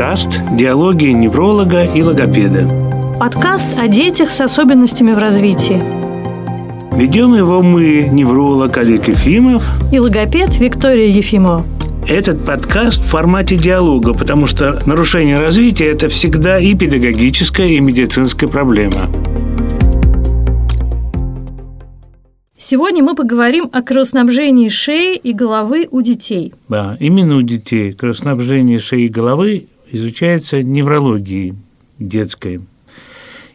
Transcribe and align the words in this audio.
подкаст 0.00 0.40
«Диалоги 0.56 1.08
невролога 1.08 1.84
и 1.84 2.00
логопеда». 2.00 2.66
Подкаст 3.20 3.68
о 3.78 3.86
детях 3.86 4.30
с 4.30 4.40
особенностями 4.40 5.12
в 5.12 5.18
развитии. 5.18 5.78
Ведем 6.96 7.34
его 7.34 7.60
мы, 7.60 8.08
невролог 8.10 8.78
Олег 8.78 9.08
Ефимов 9.08 9.62
и 9.92 9.98
логопед 9.98 10.58
Виктория 10.58 11.06
Ефимова. 11.06 11.66
Этот 12.08 12.46
подкаст 12.46 13.04
в 13.04 13.08
формате 13.08 13.56
диалога, 13.56 14.14
потому 14.14 14.46
что 14.46 14.80
нарушение 14.86 15.38
развития– 15.38 15.88
это 15.92 16.08
всегда 16.08 16.58
и 16.58 16.74
педагогическая, 16.74 17.68
и 17.68 17.80
медицинская 17.80 18.48
проблема. 18.48 19.10
Сегодня 22.56 23.02
мы 23.02 23.14
поговорим 23.14 23.68
о 23.70 23.82
кровоснабжении 23.82 24.70
шеи 24.70 25.16
и 25.16 25.34
головы 25.34 25.88
у 25.90 26.00
детей. 26.00 26.54
Да, 26.70 26.96
именно 27.00 27.36
у 27.36 27.42
детей 27.42 27.92
кровоснабжение 27.92 28.78
шеи 28.78 29.04
и 29.04 29.08
головы 29.08 29.66
изучается 29.90 30.62
неврологией 30.62 31.54
детской. 31.98 32.60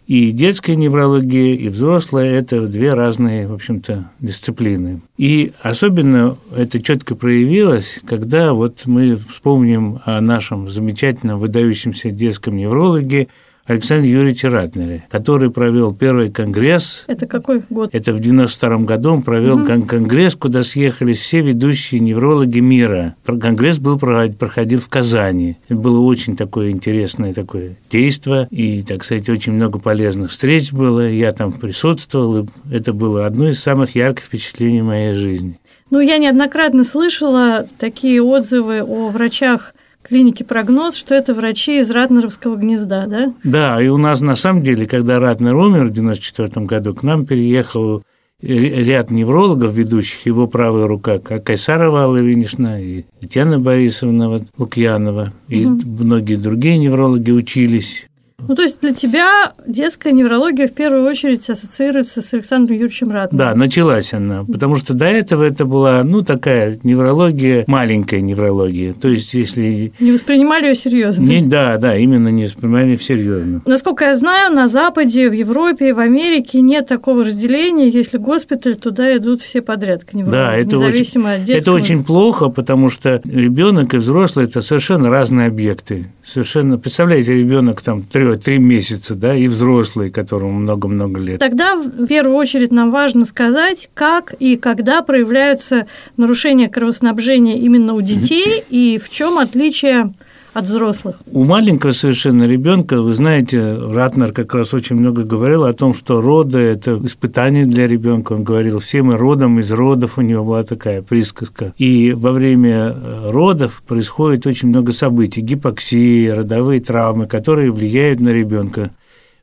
И 0.07 0.31
детская 0.31 0.75
неврология, 0.75 1.55
и 1.55 1.67
взрослая– 1.67 2.29
это 2.31 2.67
две 2.67 2.93
разные, 2.93 3.47
в 3.47 3.53
общем-то, 3.53 4.11
дисциплины. 4.19 5.01
И 5.17 5.51
особенно 5.61 6.37
это 6.55 6.79
четко 6.79 7.15
проявилось, 7.15 7.99
когда 8.05 8.53
вот 8.53 8.83
мы 8.85 9.15
вспомним 9.15 10.01
о 10.05 10.21
нашем 10.21 10.69
замечательном 10.69 11.39
выдающемся 11.39 12.11
детском 12.11 12.55
неврологе– 12.55 13.29
Александре 13.65 14.11
Юрьевиче 14.11 14.49
Ратнере, 14.49 15.03
который 15.09 15.49
провел 15.49 15.93
первый 15.93 16.29
конгресс. 16.29 17.03
Это 17.07 17.25
какой 17.25 17.63
год? 17.69 17.89
Это 17.93 18.13
в 18.13 18.19
92 18.19 18.77
году 18.79 19.13
он 19.13 19.23
провел 19.23 19.57
угу. 19.57 19.85
конгресс, 19.85 20.35
куда 20.35 20.61
съехались 20.61 21.19
все 21.19 21.41
ведущие 21.41 21.99
неврологи 21.99 22.59
мира. 22.59 23.15
Конгресс 23.25 23.79
был 23.79 23.97
проходил 23.97 24.79
в 24.79 24.87
Казани. 24.87 25.57
Это 25.67 25.79
было 25.79 25.99
очень 25.99 26.35
такое 26.35 26.69
интересное 26.69 27.33
такое 27.33 27.75
действие, 27.89 28.47
и, 28.51 28.83
так 28.83 29.03
сказать, 29.03 29.29
очень 29.29 29.53
много 29.53 29.79
полезных 29.79 30.31
встреч 30.31 30.71
было. 30.71 31.09
Я 31.09 31.31
там 31.31 31.51
присутствовал, 31.51 32.39
и 32.39 32.45
это 32.71 32.93
было 32.93 33.25
одно 33.25 33.49
из 33.49 33.59
самых 33.59 33.95
ярких 33.95 34.23
впечатлений 34.23 34.81
моей 34.81 35.13
жизни. 35.13 35.59
Ну, 35.89 35.99
я 35.99 36.17
неоднократно 36.17 36.83
слышала 36.83 37.67
такие 37.79 38.21
отзывы 38.21 38.81
о 38.81 39.09
врачах 39.09 39.73
клинике 40.07 40.43
прогноз, 40.43 40.95
что 40.95 41.15
это 41.15 41.33
врачи 41.33 41.79
из 41.79 41.89
Ратнеровского 41.91 42.55
гнезда, 42.55 43.05
да? 43.07 43.33
Да, 43.43 43.81
и 43.81 43.87
у 43.87 43.97
нас 43.97 44.21
на 44.21 44.35
самом 44.35 44.63
деле, 44.63 44.85
когда 44.85 45.19
Ратнер 45.19 45.55
умер 45.55 45.87
в 45.87 45.91
1994 45.91 46.65
году, 46.65 46.93
к 46.93 47.03
нам 47.03 47.25
переехал 47.25 48.03
ряд 48.41 49.11
неврологов 49.11 49.73
ведущих, 49.73 50.25
его 50.25 50.47
правая 50.47 50.87
рука, 50.87 51.17
как 51.17 51.45
Кайсарова 51.45 52.03
Алла 52.03 52.17
Ильинична 52.17 52.81
и 52.81 53.05
Татьяна 53.19 53.59
Борисовна 53.59 54.41
Лукьянова, 54.57 55.33
и 55.47 55.65
угу. 55.65 55.81
многие 56.03 56.35
другие 56.35 56.77
неврологи 56.77 57.31
учились 57.31 58.07
ну, 58.47 58.55
то 58.55 58.61
есть 58.61 58.81
для 58.81 58.93
тебя 58.93 59.53
детская 59.65 60.13
неврология 60.13 60.67
в 60.67 60.73
первую 60.73 61.05
очередь 61.05 61.49
ассоциируется 61.49 62.21
с 62.21 62.33
Александром 62.33 62.75
Юрьевичем 62.77 63.11
Ратным. 63.11 63.37
Да, 63.37 63.55
началась 63.55 64.13
она, 64.13 64.43
потому 64.43 64.75
что 64.75 64.93
до 64.93 65.05
этого 65.05 65.43
это 65.43 65.65
была, 65.65 66.03
ну, 66.03 66.21
такая 66.21 66.79
неврология, 66.83 67.63
маленькая 67.67 68.21
неврология. 68.21 68.93
То 68.93 69.09
есть, 69.09 69.33
если... 69.33 69.93
Не 69.99 70.11
воспринимали 70.11 70.67
ее 70.67 70.75
серьезно. 70.75 71.23
Не, 71.23 71.41
да, 71.41 71.77
да, 71.77 71.97
именно 71.97 72.29
не 72.29 72.45
воспринимали 72.45 72.95
всерьезно. 72.95 73.61
Насколько 73.65 74.05
я 74.05 74.15
знаю, 74.15 74.53
на 74.53 74.67
Западе, 74.67 75.29
в 75.29 75.33
Европе, 75.33 75.93
в 75.93 75.99
Америке 75.99 76.61
нет 76.61 76.87
такого 76.87 77.25
разделения, 77.25 77.89
если 77.89 78.17
госпиталь, 78.17 78.75
туда 78.75 79.15
идут 79.17 79.41
все 79.41 79.61
подряд 79.61 80.03
к 80.03 80.13
неврологу, 80.13 80.37
да, 80.37 80.55
это 80.55 80.75
независимо 80.75 81.29
очень, 81.29 81.41
от 81.41 81.45
детского. 81.45 81.77
Это 81.77 81.83
очень 81.83 82.03
плохо, 82.03 82.49
потому 82.49 82.89
что 82.89 83.21
ребенок 83.23 83.93
и 83.93 83.97
взрослый– 83.97 84.45
это 84.47 84.61
совершенно 84.61 85.09
разные 85.09 85.47
объекты. 85.47 86.07
Совершенно, 86.23 86.77
представляете, 86.77 87.33
ребенок 87.33 87.81
там 87.81 88.01
три, 88.37 88.55
три 88.55 88.57
месяца, 88.59 89.15
да, 89.15 89.35
и 89.35 89.47
взрослый, 89.47 90.09
которому 90.09 90.53
много-много 90.53 91.19
лет. 91.19 91.39
Тогда 91.39 91.75
в 91.75 92.05
первую 92.07 92.35
очередь 92.35 92.71
нам 92.71 92.91
важно 92.91 93.25
сказать, 93.25 93.89
как 93.93 94.33
и 94.39 94.57
когда 94.57 95.01
проявляются 95.01 95.87
нарушения 96.17 96.69
кровоснабжения 96.69 97.57
именно 97.57 97.93
у 97.93 98.01
детей 98.01 98.63
и 98.69 98.99
в 99.03 99.09
чем 99.09 99.37
отличие 99.37 100.13
от 100.55 100.65
взрослых? 100.65 101.17
У 101.31 101.43
маленького 101.43 101.91
совершенно 101.91 102.43
ребенка, 102.43 103.01
вы 103.01 103.13
знаете, 103.13 103.75
Ратнер 103.75 104.31
как 104.31 104.53
раз 104.53 104.73
очень 104.73 104.95
много 104.95 105.23
говорил 105.23 105.65
о 105.65 105.73
том, 105.73 105.93
что 105.93 106.21
роды– 106.21 106.57
это 106.59 106.99
испытание 107.03 107.65
для 107.65 107.87
ребенка. 107.87 108.33
Он 108.33 108.43
говорил, 108.43 108.79
все 108.79 109.03
мы 109.03 109.17
родом 109.17 109.59
из 109.59 109.71
родов, 109.71 110.17
у 110.17 110.21
него 110.21 110.45
была 110.45 110.63
такая 110.63 111.01
присказка. 111.01 111.73
И 111.77 112.13
во 112.13 112.31
время 112.31 112.95
э, 112.95 113.31
родов 113.31 113.83
происходит 113.85 114.47
очень 114.47 114.69
много 114.69 114.93
событий, 114.93 115.41
гипоксии, 115.41 116.29
родовые 116.29 116.79
травмы, 116.79 117.25
которые 117.25 117.71
влияют 117.71 118.21
на 118.21 118.29
ребенка. 118.29 118.91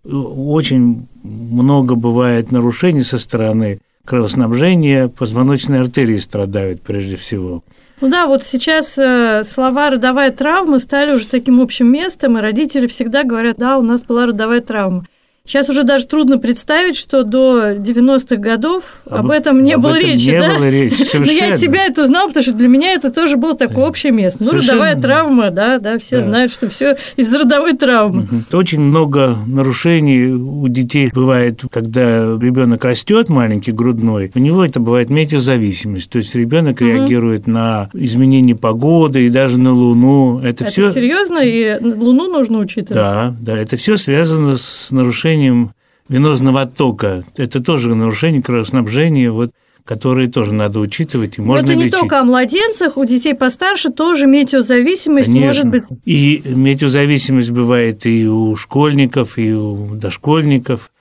Очень 0.05 1.07
много 1.23 1.95
бывает 1.95 2.51
нарушений 2.51 3.03
со 3.05 3.19
стороны 3.19 3.81
кровоснабжения, 4.05 5.09
позвоночной 5.09 5.81
артерии 5.81 6.19
страдают 6.19 6.83
прежде 6.83 7.17
всего. 7.17 7.63
Ну 8.01 8.09
да, 8.09 8.27
вот 8.27 8.43
сейчас 8.45 8.99
э, 8.99 9.45
слова 9.45 9.91
родовая 9.91 10.33
травма 10.33 10.81
стали 10.81 11.13
уже 11.13 11.29
таким 11.29 11.61
общим 11.61 11.87
местом, 11.87 12.37
и 12.37 12.41
родители 12.41 12.89
всегда 12.89 13.23
говорят, 13.23 13.59
да, 13.59 13.79
у 13.79 13.83
нас 13.83 14.05
была 14.05 14.27
родовая 14.27 14.61
травма. 14.61 15.07
Сейчас 15.45 15.69
уже 15.69 15.83
даже 15.83 16.07
трудно 16.07 16.39
представить, 16.39 16.97
что 16.97 17.25
до 17.25 17.73
90-х 17.73 18.37
годов 18.37 19.03
об, 19.07 19.27
об 19.27 19.31
этом 19.33 19.65
не 19.65 19.73
об 19.73 19.83
было 19.83 19.97
этом 19.97 20.11
речи. 20.11 20.31
Не 20.31 20.39
да? 20.39 20.57
было 20.57 20.71
речи, 20.71 21.03
совершенно. 21.03 21.27
Но 21.27 21.33
я 21.33 21.57
тебя 21.57 21.85
это 21.87 22.07
знал, 22.07 22.29
потому 22.29 22.45
что 22.45 22.53
для 22.53 22.69
меня 22.69 22.93
это 22.93 23.11
тоже 23.11 23.37
было 23.37 23.57
такое 23.57 23.87
общее 23.87 24.13
место. 24.13 24.45
Ну, 24.45 24.51
совершенно. 24.51 24.85
родовая 24.85 25.03
травма, 25.03 25.51
да, 25.51 25.79
да, 25.81 25.99
все 25.99 26.19
да. 26.19 26.23
знают, 26.23 26.53
что 26.53 26.69
все 26.69 26.97
из 27.17 27.35
родовой 27.35 27.77
травмы. 27.77 28.23
Угу. 28.23 28.57
Очень 28.57 28.81
много 28.83 29.37
нарушений 29.49 30.27
у 30.29 30.69
детей 30.69 31.11
бывает, 31.13 31.63
когда 31.73 32.19
ребенок 32.41 32.85
растет 32.85 33.29
маленький, 33.29 33.73
грудной, 33.73 34.31
у 34.37 34.39
него 34.39 34.65
это 34.65 34.79
бывает 34.79 35.11
метеозависимость. 35.11 36.09
То 36.09 36.19
есть 36.19 36.37
ребенок 36.37 36.77
угу. 36.77 36.85
реагирует 36.85 37.49
на 37.49 37.91
изменение 37.95 38.55
погоды 38.55 39.27
и 39.27 39.29
даже 39.29 39.59
на 39.59 39.73
Луну. 39.73 40.39
Это, 40.39 40.63
это 40.63 40.65
все 40.67 40.91
серьезно, 40.93 41.41
и 41.43 41.79
Луну 41.83 42.29
нужно 42.29 42.59
учитывать. 42.59 42.95
Да, 42.95 43.35
да, 43.41 43.59
это 43.59 43.77
все 43.77 43.97
связано 43.97 44.57
с 44.57 44.93
нарушением 44.93 45.32
нарушением 45.33 45.73
венозного 46.09 46.63
оттока. 46.63 47.25
Это 47.37 47.63
тоже 47.63 47.95
нарушение 47.95 48.43
кровоснабжения, 48.43 49.31
вот, 49.31 49.53
которые 49.85 50.29
тоже 50.29 50.55
надо 50.55 50.81
учитывать. 50.81 51.39
И 51.39 51.41
можно 51.41 51.67
это 51.67 51.75
не 51.75 51.85
лечить. 51.85 51.99
только 51.99 52.21
о 52.21 52.25
младенцах, 52.25 52.97
у 52.97 53.05
детей 53.05 53.35
постарше 53.35 53.91
тоже 53.91 54.27
метеозависимость 54.27 55.29
Конечно. 55.29 55.47
может 55.47 55.67
быть. 55.67 55.85
И 56.05 56.43
метеозависимость 56.45 57.51
бывает 57.51 58.07
и 58.07 58.27
у 58.27 58.55
школьников, 58.57 59.39
и 59.39 59.53
у 59.53 59.95
дошкольников 59.95 60.92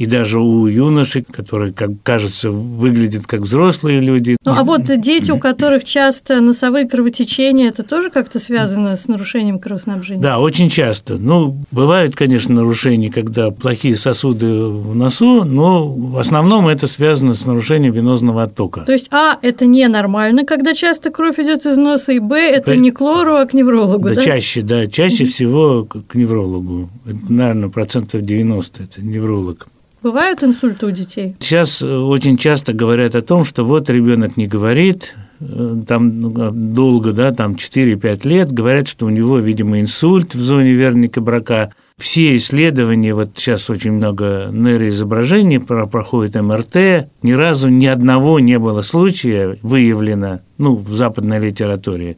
и 0.00 0.06
даже 0.06 0.40
у 0.40 0.66
юношей, 0.66 1.22
которые, 1.30 1.74
как 1.74 1.90
кажется, 2.02 2.50
выглядят 2.50 3.26
как 3.26 3.40
взрослые 3.40 4.00
люди. 4.00 4.38
Ну, 4.46 4.54
а 4.56 4.64
вот 4.64 4.84
дети, 4.98 5.30
у 5.30 5.38
которых 5.38 5.84
часто 5.84 6.40
носовые 6.40 6.88
кровотечения, 6.88 7.68
это 7.68 7.82
тоже 7.82 8.08
как-то 8.08 8.40
связано 8.40 8.96
с 8.96 9.08
нарушением 9.08 9.58
кровоснабжения? 9.58 10.22
Да, 10.22 10.38
очень 10.38 10.70
часто. 10.70 11.18
Ну, 11.18 11.54
бывают, 11.70 12.16
конечно, 12.16 12.54
нарушения, 12.54 13.12
когда 13.12 13.50
плохие 13.50 13.94
сосуды 13.94 14.46
в 14.46 14.96
носу, 14.96 15.44
но 15.44 15.86
в 15.86 16.16
основном 16.16 16.68
это 16.68 16.86
связано 16.86 17.34
с 17.34 17.44
нарушением 17.44 17.92
венозного 17.92 18.44
оттока. 18.44 18.84
То 18.86 18.92
есть, 18.92 19.08
а, 19.10 19.38
это 19.42 19.66
ненормально, 19.66 20.46
когда 20.46 20.72
часто 20.72 21.10
кровь 21.10 21.38
идет 21.38 21.66
из 21.66 21.76
носа, 21.76 22.12
и 22.12 22.20
б, 22.20 22.38
это 22.38 22.74
не 22.74 22.90
к 22.90 23.02
лору, 23.02 23.34
а 23.34 23.44
к 23.44 23.52
неврологу, 23.52 24.08
да? 24.08 24.14
Да, 24.14 24.22
чаще, 24.22 24.62
да, 24.62 24.86
чаще 24.86 25.26
всего 25.26 25.84
к 25.84 26.14
неврологу. 26.14 26.88
Это, 27.04 27.18
наверное, 27.30 27.68
процентов 27.68 28.22
90 28.22 28.82
это 28.82 29.02
невролог. 29.02 29.68
Бывают 30.02 30.42
инсульты 30.42 30.86
у 30.86 30.90
детей? 30.90 31.36
Сейчас 31.40 31.82
э, 31.82 31.86
очень 31.86 32.38
часто 32.38 32.72
говорят 32.72 33.14
о 33.14 33.20
том, 33.20 33.44
что 33.44 33.64
вот 33.64 33.90
ребенок 33.90 34.38
не 34.38 34.46
говорит, 34.46 35.14
э, 35.40 35.76
там 35.86 36.20
ну, 36.20 36.50
долго, 36.52 37.12
да, 37.12 37.32
там 37.32 37.52
4-5 37.52 38.26
лет, 38.26 38.50
говорят, 38.50 38.88
что 38.88 39.04
у 39.04 39.10
него, 39.10 39.38
видимо, 39.38 39.78
инсульт 39.78 40.34
в 40.34 40.40
зоне 40.40 40.72
верника 40.72 41.20
брака. 41.20 41.74
Все 41.98 42.34
исследования, 42.36 43.14
вот 43.14 43.32
сейчас 43.34 43.68
очень 43.68 43.92
много 43.92 44.48
нейроизображений 44.50 45.60
проходит 45.60 46.34
МРТ, 46.34 47.08
ни 47.22 47.32
разу 47.32 47.68
ни 47.68 47.84
одного 47.84 48.40
не 48.40 48.58
было 48.58 48.80
случая 48.80 49.58
выявлено, 49.60 50.40
ну, 50.56 50.76
в 50.76 50.88
западной 50.88 51.40
литературе, 51.40 52.16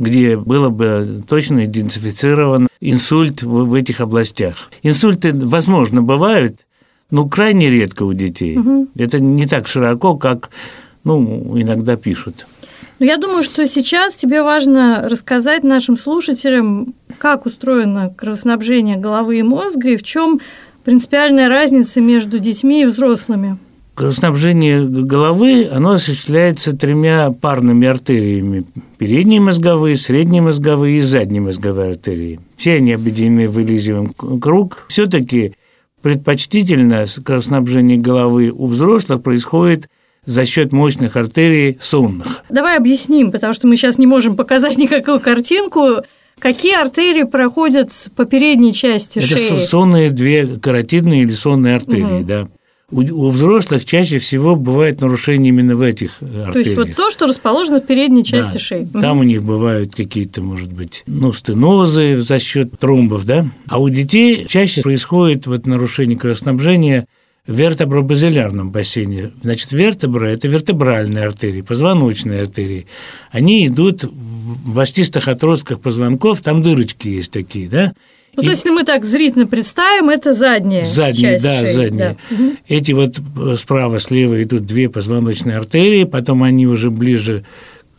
где 0.00 0.36
было 0.36 0.68
бы 0.68 1.22
точно 1.28 1.66
идентифицирован 1.66 2.66
инсульт 2.80 3.44
в 3.44 3.72
этих 3.74 4.00
областях. 4.00 4.68
Инсульты, 4.82 5.32
возможно, 5.32 6.02
бывают, 6.02 6.66
ну, 7.10 7.28
крайне 7.28 7.70
редко 7.70 8.04
у 8.04 8.12
детей. 8.12 8.58
Угу. 8.58 8.88
Это 8.96 9.20
не 9.20 9.46
так 9.46 9.66
широко, 9.66 10.16
как 10.16 10.50
ну, 11.04 11.54
иногда 11.56 11.96
пишут. 11.96 12.46
Ну, 12.98 13.06
я 13.06 13.16
думаю, 13.16 13.42
что 13.42 13.66
сейчас 13.66 14.16
тебе 14.16 14.42
важно 14.42 15.08
рассказать 15.08 15.64
нашим 15.64 15.96
слушателям, 15.96 16.94
как 17.18 17.46
устроено 17.46 18.12
кровоснабжение 18.14 18.96
головы 18.98 19.38
и 19.38 19.42
мозга 19.42 19.88
и 19.88 19.96
в 19.96 20.02
чем 20.02 20.40
принципиальная 20.84 21.48
разница 21.48 22.00
между 22.00 22.38
детьми 22.38 22.82
и 22.82 22.84
взрослыми. 22.84 23.58
Кровоснабжение 23.94 24.82
головы, 24.84 25.68
оно 25.70 25.92
осуществляется 25.92 26.76
тремя 26.76 27.32
парными 27.32 27.86
артериями. 27.86 28.64
Передние 28.98 29.40
мозговые, 29.40 29.96
средние 29.96 30.42
мозговые 30.42 30.98
и 30.98 31.00
задние 31.00 31.42
мозговые 31.42 31.90
артерии. 31.90 32.40
Все 32.56 32.76
они 32.76 32.92
объединены 32.92 33.48
в 33.48 33.60
элизиум 33.60 34.08
круг. 34.08 34.84
Все-таки 34.88 35.54
предпочтительно 36.02 37.06
кровоснабжение 37.24 37.98
головы 37.98 38.50
у 38.50 38.66
взрослых 38.66 39.22
происходит 39.22 39.88
за 40.24 40.46
счет 40.46 40.72
мощных 40.72 41.16
артерий 41.16 41.78
сонных. 41.80 42.42
Давай 42.48 42.76
объясним, 42.76 43.32
потому 43.32 43.52
что 43.52 43.66
мы 43.66 43.76
сейчас 43.76 43.98
не 43.98 44.06
можем 44.06 44.36
показать 44.36 44.76
никакую 44.78 45.20
картинку. 45.20 46.02
Какие 46.38 46.80
артерии 46.80 47.24
проходят 47.24 47.90
по 48.16 48.24
передней 48.24 48.72
части 48.72 49.18
Это 49.18 49.28
шеи? 49.28 49.46
Это 49.46 49.58
сонные 49.58 50.10
две 50.10 50.46
каротидные 50.46 51.22
или 51.22 51.32
сонные 51.32 51.76
артерии, 51.76 52.20
угу. 52.20 52.24
да. 52.24 52.48
У, 52.90 53.00
у 53.02 53.28
взрослых 53.28 53.84
чаще 53.84 54.18
всего 54.18 54.56
бывает 54.56 55.00
нарушение 55.00 55.50
именно 55.50 55.76
в 55.76 55.82
этих 55.82 56.20
артериях. 56.20 56.52
То 56.52 56.58
есть 56.58 56.76
вот 56.76 56.94
то, 56.96 57.10
что 57.10 57.26
расположено 57.26 57.78
в 57.80 57.86
передней 57.86 58.24
части 58.24 58.54
да, 58.54 58.58
шеи. 58.58 58.88
Там 58.92 59.18
угу. 59.18 59.20
у 59.20 59.22
них 59.22 59.42
бывают 59.42 59.94
какие-то, 59.94 60.42
может 60.42 60.72
быть, 60.72 61.04
ну, 61.06 61.32
стенозы 61.32 62.18
за 62.18 62.38
счет 62.38 62.78
тромбов, 62.78 63.24
да. 63.24 63.46
А 63.68 63.80
у 63.80 63.88
детей 63.88 64.46
чаще 64.48 64.82
происходит 64.82 65.46
вот 65.46 65.66
нарушение 65.66 66.18
кровоснабжения 66.18 67.06
в 67.46 67.54
вертебробазилярном 67.54 68.70
бассейне. 68.70 69.30
Значит, 69.42 69.72
вертебра– 69.72 70.26
это 70.26 70.48
вертебральные 70.48 71.24
артерии, 71.24 71.62
позвоночные 71.62 72.42
артерии. 72.42 72.86
Они 73.30 73.66
идут 73.66 74.04
в 74.04 74.78
остистых 74.78 75.28
отростках 75.28 75.80
позвонков, 75.80 76.42
там 76.42 76.62
дырочки 76.62 77.08
есть 77.08 77.30
такие, 77.30 77.68
да, 77.68 77.92
ну, 78.36 78.42
и... 78.42 78.46
то 78.46 78.50
есть, 78.50 78.64
если 78.64 78.70
мы 78.70 78.84
так 78.84 79.04
зрительно 79.04 79.46
представим, 79.46 80.08
это 80.08 80.34
задняя 80.34 80.84
задняя, 80.84 81.32
часть 81.32 81.44
да, 81.44 81.60
шеи. 81.60 81.72
задняя. 81.72 82.16
Да. 82.30 82.36
Эти 82.68 82.92
вот 82.92 83.18
э, 83.18 83.56
справа, 83.58 83.98
слева 83.98 84.42
идут 84.42 84.62
две 84.62 84.88
позвоночные 84.88 85.56
артерии, 85.56 86.04
потом 86.04 86.42
они 86.42 86.66
уже 86.66 86.90
ближе 86.90 87.44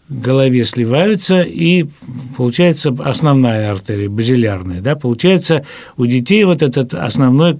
к 0.08 0.14
голове 0.14 0.66
сливаются, 0.66 1.42
и 1.42 1.86
получается 2.36 2.94
основная 3.00 3.72
артерия, 3.72 4.10
базилярная, 4.10 4.82
да, 4.82 4.96
получается 4.96 5.66
у 5.96 6.06
детей 6.06 6.44
вот 6.44 6.62
этот 6.62 6.94
основной 6.94 7.58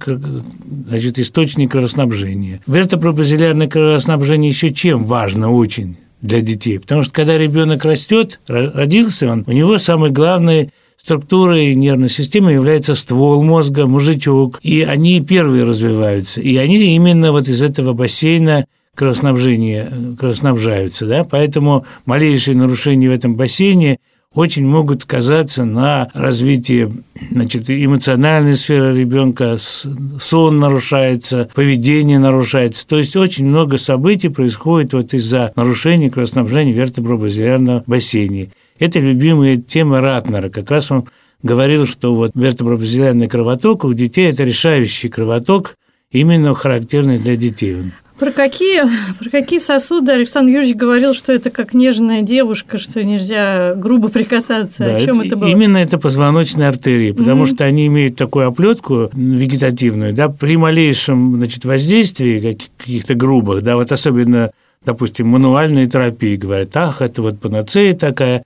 значит, 0.88 1.18
источник 1.18 1.72
кровоснабжения. 1.72 2.60
Вертебробазилярное 2.66 3.68
кровоснабжение 3.68 4.50
еще 4.50 4.72
чем 4.72 5.04
важно 5.04 5.50
очень 5.50 5.96
для 6.20 6.42
детей, 6.42 6.78
потому 6.78 7.02
что 7.02 7.12
когда 7.12 7.38
ребенок 7.38 7.84
растет, 7.86 8.38
родился 8.46 9.30
он, 9.30 9.44
у 9.46 9.52
него 9.52 9.78
самый 9.78 10.10
главный 10.10 10.70
структурой 11.02 11.74
нервной 11.74 12.08
системы 12.08 12.52
является 12.52 12.94
ствол 12.94 13.42
мозга, 13.42 13.86
мужичок, 13.86 14.60
и 14.62 14.82
они 14.82 15.20
первые 15.20 15.64
развиваются, 15.64 16.40
и 16.40 16.56
они 16.56 16.76
именно 16.94 17.32
вот 17.32 17.48
из 17.48 17.60
этого 17.60 17.92
бассейна 17.92 18.66
кровоснабжения 18.94 19.92
кровоснабжаются, 20.18 21.06
да, 21.06 21.24
поэтому 21.24 21.84
малейшие 22.04 22.56
нарушения 22.56 23.08
в 23.08 23.12
этом 23.12 23.34
бассейне 23.34 23.98
очень 24.32 24.64
могут 24.64 25.02
сказаться 25.02 25.64
на 25.64 26.08
развитии 26.14 26.90
значит, 27.30 27.68
эмоциональной 27.68 28.54
сферы 28.54 28.96
ребенка, 28.96 29.58
сон 29.58 30.58
нарушается, 30.58 31.50
поведение 31.54 32.18
нарушается. 32.18 32.86
То 32.86 32.96
есть 32.96 33.14
очень 33.14 33.46
много 33.46 33.76
событий 33.76 34.28
происходит 34.28 34.94
вот 34.94 35.12
из-за 35.12 35.52
нарушения 35.54 36.10
кровоснабжения 36.10 36.72
вертебробазилярного 36.72 37.84
бассейна. 37.86 38.46
Это 38.82 38.98
любимая 38.98 39.58
тема 39.58 40.00
Ратнера. 40.00 40.48
Как 40.48 40.68
раз 40.68 40.90
он 40.90 41.06
говорил, 41.40 41.86
что 41.86 42.16
вот 42.16 42.32
вертебробазилярный 42.34 43.28
кровоток 43.28 43.84
у 43.84 43.92
детей– 43.94 44.28
это 44.30 44.42
решающий 44.42 45.08
кровоток, 45.08 45.76
именно 46.10 46.52
характерный 46.52 47.18
для 47.18 47.36
детей. 47.36 47.76
Про 48.18 48.32
какие, 48.32 48.82
про 49.20 49.30
какие 49.30 49.60
сосуды 49.60 50.10
Александр 50.10 50.50
Юрьевич 50.50 50.74
говорил, 50.74 51.14
что 51.14 51.32
это 51.32 51.50
как 51.50 51.74
нежная 51.74 52.22
девушка, 52.22 52.76
что 52.76 53.04
нельзя 53.04 53.74
грубо 53.76 54.08
прикасаться? 54.08 54.82
Да, 54.82 54.96
О 54.96 54.98
чем 54.98 55.20
это, 55.20 55.28
это 55.28 55.36
было? 55.36 55.48
Именно 55.48 55.76
это 55.76 55.98
позвоночные 55.98 56.66
артерии, 56.66 57.12
потому 57.12 57.44
mm-hmm. 57.44 57.54
что 57.54 57.64
они 57.64 57.86
имеют 57.86 58.16
такую 58.16 58.48
оплетку 58.48 59.10
вегетативную, 59.12 60.12
да, 60.12 60.28
при 60.28 60.56
малейшем 60.56 61.36
значит, 61.36 61.64
воздействии 61.64 62.58
каких-то 62.80 63.14
грубых, 63.14 63.62
да, 63.62 63.76
вот 63.76 63.92
особенно, 63.92 64.50
допустим, 64.84 65.28
мануальной 65.28 65.86
терапии, 65.86 66.34
говорят, 66.34 66.76
ах, 66.76 67.00
это 67.00 67.22
вот 67.22 67.38
панацея 67.38 67.94
такая, 67.94 68.42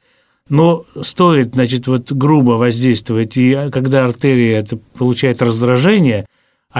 но 0.48 0.84
стоит, 1.02 1.54
значит, 1.54 1.86
вот 1.86 2.12
грубо 2.12 2.52
воздействовать, 2.52 3.36
и 3.36 3.68
когда 3.72 4.04
артерия 4.04 4.60
это 4.60 4.78
получает 4.96 5.42
раздражение, 5.42 6.26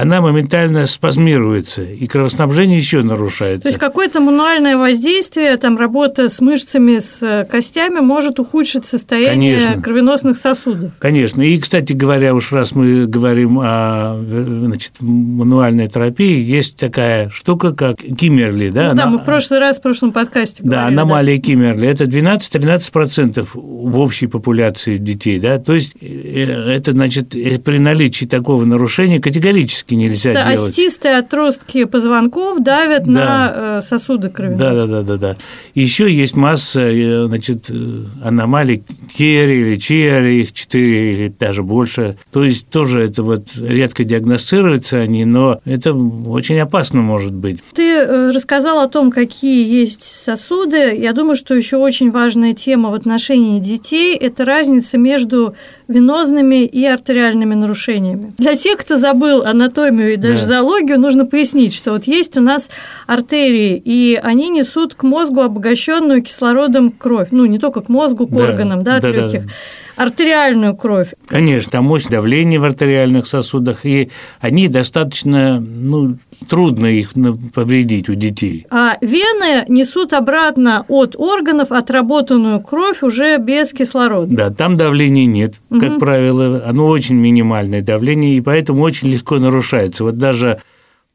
она 0.00 0.20
моментально 0.20 0.87
спазмируется, 0.87 1.82
и 1.82 2.06
кровоснабжение 2.06 2.76
еще 2.76 3.02
нарушается. 3.02 3.62
То 3.62 3.69
есть 3.69 3.78
какое-то 3.78 4.20
мануальное 4.20 4.76
воздействие, 4.76 5.56
там 5.56 5.78
работа 5.78 6.28
с 6.28 6.40
мышцами, 6.40 6.98
с 6.98 7.46
костями 7.50 8.00
может 8.00 8.38
ухудшить 8.38 8.84
состояние 8.84 9.58
Конечно. 9.58 9.82
кровеносных 9.82 10.37
сосудов. 10.38 10.93
Конечно. 10.98 11.40
И, 11.40 11.58
кстати 11.58 11.94
говоря, 11.94 12.34
уж 12.34 12.52
раз 12.52 12.75
мы 12.75 13.06
говорим 13.06 13.58
о 13.62 14.22
значит, 14.22 14.93
мануальной 15.00 15.88
терапии, 15.88 16.43
есть 16.43 16.76
такая 16.76 17.31
штука, 17.31 17.72
как 17.72 17.96
Киммерли. 17.96 18.69
Да, 18.69 18.90
ну, 18.90 18.94
да 18.96 19.02
Она... 19.04 19.12
мы 19.12 19.19
в 19.19 19.25
прошлый 19.25 19.60
раз 19.60 19.78
в 19.78 19.82
прошлом 19.82 20.12
подкасте 20.12 20.62
да, 20.62 20.69
говорили. 20.69 20.93
Аномалия 20.93 20.96
да, 20.96 21.02
аномалия 21.02 21.38
Киммерли. 21.38 21.88
Это 21.88 22.04
12-13% 22.04 23.48
в 23.54 23.98
общей 23.98 24.26
популяции 24.26 24.98
детей. 24.98 25.38
Да? 25.38 25.58
То 25.58 25.72
есть 25.75 25.96
э, 26.00 26.75
это, 26.76 26.93
значит, 26.93 27.34
э, 27.34 27.58
при 27.58 27.78
наличии 27.78 28.26
такого 28.26 28.64
нарушения 28.64 29.20
категорически 29.20 29.85
практически 29.86 29.94
нельзя 29.94 30.32
что 30.32 30.52
делать. 30.52 30.68
Остистые 30.68 31.18
отростки 31.18 31.84
позвонков 31.84 32.62
давят 32.62 33.04
да. 33.04 33.12
на 33.12 33.52
э, 33.78 33.82
сосуды 33.82 34.30
кровеносные. 34.30 34.70
Да, 34.70 34.86
да, 34.86 34.86
да, 34.86 35.02
да, 35.02 35.16
да. 35.16 35.36
Еще 35.74 36.12
есть 36.12 36.36
масса, 36.36 36.80
э, 36.80 37.26
значит, 37.26 37.70
э, 37.70 37.74
аномалий 38.22 38.82
Керри 39.16 39.60
или 39.60 39.76
Черри, 39.76 40.40
их 40.42 40.52
четыре 40.52 41.12
или 41.12 41.34
даже 41.38 41.62
больше. 41.62 42.16
То 42.32 42.44
есть 42.44 42.68
тоже 42.68 43.02
это 43.02 43.22
вот 43.22 43.48
редко 43.56 44.04
диагностируются 44.04 44.98
они, 44.98 45.24
но 45.24 45.60
это 45.64 45.94
очень 45.94 46.58
опасно 46.58 47.02
может 47.02 47.32
быть. 47.32 47.62
Ты 47.74 48.32
рассказал 48.32 48.80
о 48.80 48.88
том, 48.88 49.10
какие 49.10 49.66
есть 49.66 50.02
сосуды. 50.02 50.96
Я 50.96 51.12
думаю, 51.12 51.36
что 51.36 51.54
еще 51.54 51.76
очень 51.76 52.10
важная 52.10 52.54
тема 52.54 52.90
в 52.90 52.94
отношении 52.94 53.60
детей– 53.60 54.16
это 54.20 54.44
разница 54.44 54.98
между 54.98 55.54
венозными 55.88 56.64
и 56.64 56.84
артериальными 56.84 57.54
нарушениями. 57.54 58.32
Для 58.38 58.56
тех, 58.56 58.78
кто 58.78 58.98
забыл 58.98 59.42
анатомию 59.44 60.14
и 60.14 60.16
даже 60.16 60.38
да. 60.38 60.44
зоологию, 60.44 61.00
нужно 61.00 61.26
пояснить, 61.26 61.74
что 61.74 61.92
вот 61.92 62.04
есть 62.04 62.36
у 62.36 62.40
нас 62.40 62.68
артерии, 63.06 63.80
и 63.84 64.18
они 64.22 64.48
несут 64.48 64.94
к 64.94 65.02
мозгу 65.02 65.40
обогащенную 65.40 66.22
кислородом 66.22 66.90
кровь. 66.90 67.28
Ну, 67.30 67.46
не 67.46 67.58
только 67.58 67.82
к 67.82 67.88
мозгу, 67.88 68.26
к 68.26 68.30
да. 68.30 68.44
органам, 68.44 68.82
да, 68.82 68.96
от 68.96 69.02
да, 69.02 69.10
легких. 69.10 69.43
Да, 69.43 69.46
да 69.46 69.52
артериальную 69.96 70.76
кровь. 70.76 71.14
Конечно, 71.26 71.72
там 71.72 71.84
мощь 71.86 72.05
давления 72.05 72.60
в 72.60 72.64
артериальных 72.64 73.26
сосудах, 73.26 73.84
и 73.84 74.10
они 74.40 74.69
достаточно, 74.69 75.58
ну, 75.58 76.19
трудно 76.48 76.86
их 76.86 77.12
повредить 77.55 78.08
у 78.08 78.14
детей. 78.14 78.66
А 78.70 78.96
вены 79.00 79.64
несут 79.69 80.12
обратно 80.12 80.84
от 80.88 81.16
органов 81.16 81.72
отработанную 81.72 82.60
кровь 82.60 83.02
уже 83.02 83.38
без 83.38 83.72
кислорода. 83.72 84.34
Да, 84.34 84.50
там 84.50 84.76
давления 84.76 85.26
нет, 85.26 85.55
угу. 85.70 85.81
как 85.81 85.98
правило, 85.98 86.64
оно 86.66 86.86
очень 86.86 87.16
минимальное 87.16 87.82
давление, 87.82 88.36
и 88.36 88.40
поэтому 88.40 88.82
очень 88.82 89.08
легко 89.08 89.38
нарушается. 89.38 90.05
Вот 90.05 90.19
даже 90.19 90.60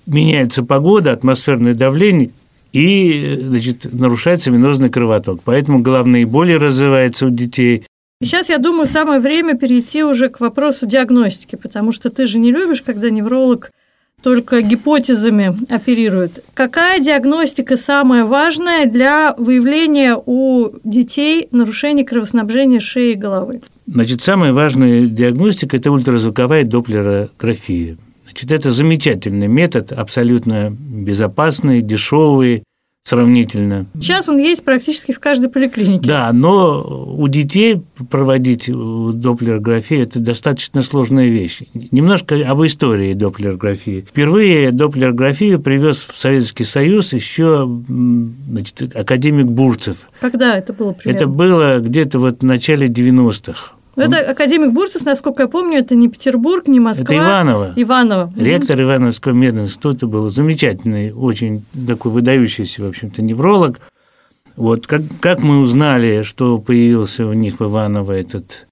меняется 0.05 0.63
погода, 0.63 1.11
атмосферное 1.11 1.73
давление, 1.73 2.31
и 2.73 3.37
значит, 3.41 3.87
нарушается 3.91 4.51
венозный 4.51 4.89
кровоток. 4.89 5.41
Поэтому 5.43 5.79
головные 5.79 6.25
боли 6.25 6.53
развиваются 6.53 7.27
у 7.27 7.29
детей, 7.29 7.85
Сейчас, 8.23 8.49
я 8.49 8.59
думаю, 8.59 8.85
самое 8.85 9.19
время 9.19 9.57
перейти 9.57 10.03
уже 10.03 10.29
к 10.29 10.39
вопросу 10.39 10.85
диагностики, 10.85 11.55
потому 11.55 11.91
что 11.91 12.11
ты 12.11 12.27
же 12.27 12.37
не 12.37 12.51
любишь, 12.51 12.83
когда 12.83 13.09
невролог 13.09 13.71
только 14.21 14.61
гипотезами 14.61 15.55
оперирует. 15.69 16.43
Какая 16.53 16.99
диагностика 16.99 17.77
самая 17.77 18.25
важная 18.25 18.85
для 18.85 19.33
выявления 19.37 20.15
у 20.25 20.69
детей 20.83 21.47
нарушений 21.51 22.03
кровоснабжения 22.03 22.79
шеи 22.79 23.13
и 23.13 23.15
головы? 23.15 23.61
Значит, 23.87 24.21
самая 24.21 24.53
важная 24.53 25.05
диагностика– 25.05 25.77
это 25.77 25.91
ультразвуковая 25.91 26.63
доплерография. 26.63 27.97
Значит, 28.25 28.51
это 28.51 28.71
замечательный 28.71 29.47
метод, 29.47 29.91
абсолютно 29.91 30.69
безопасный, 30.71 31.81
дешевый, 31.81 32.63
сравнительно. 33.03 33.85
Сейчас 33.95 34.29
он 34.29 34.37
есть 34.37 34.63
практически 34.63 35.11
в 35.11 35.19
каждой 35.19 35.49
поликлинике. 35.49 36.07
Да, 36.07 36.31
но 36.31 37.15
у 37.17 37.27
детей 37.27 37.81
проводить 38.09 38.67
доплерографию– 38.67 40.01
это 40.03 40.19
достаточно 40.19 40.81
сложная 40.81 41.27
вещь. 41.27 41.63
Немножко 41.73 42.35
об 42.35 42.63
истории 42.63 43.13
доплерографии. 43.13 44.05
Впервые 44.07 44.71
доплерографию 44.71 45.59
привез 45.59 45.97
в 45.97 46.19
Советский 46.19 46.63
Союз 46.63 47.13
еще 47.13 47.67
значит, 47.87 48.95
академик 48.95 49.47
Бурцев. 49.47 50.07
Когда 50.19 50.57
это 50.57 50.71
было 50.73 50.91
примерно? 50.93 51.17
Это 51.17 51.27
было 51.27 51.79
где-то 51.79 52.19
вот 52.19 52.41
в 52.41 52.45
начале 52.45 52.87
90-х. 52.87 53.73
Ну, 53.95 54.03
это 54.03 54.31
академик 54.31 54.71
Бурцев, 54.71 55.03
насколько 55.03 55.43
я 55.43 55.47
помню, 55.49 55.79
это 55.79 55.95
не 55.95 56.07
Петербург, 56.07 56.67
не 56.67 56.79
Москва. 56.79 57.03
Это 57.03 57.17
Иваново. 57.17 57.73
Иваново. 57.75 58.33
Ректор 58.37 58.81
Ивановского 58.81 59.33
мединститута 59.33 60.07
был 60.07 60.29
замечательный, 60.29 61.11
очень 61.11 61.65
такой 61.87 62.11
выдающийся, 62.11 62.83
в 62.83 62.87
общем-то, 62.87 63.21
невролог. 63.21 63.79
Вот 64.55 64.87
как, 64.87 65.01
как 65.19 65.43
мы 65.43 65.59
узнали, 65.59 66.23
что 66.23 66.57
появился 66.57 67.25
у 67.25 67.33
них 67.33 67.59
в 67.59 67.65
Иваново 67.65 68.13
этот 68.13 68.67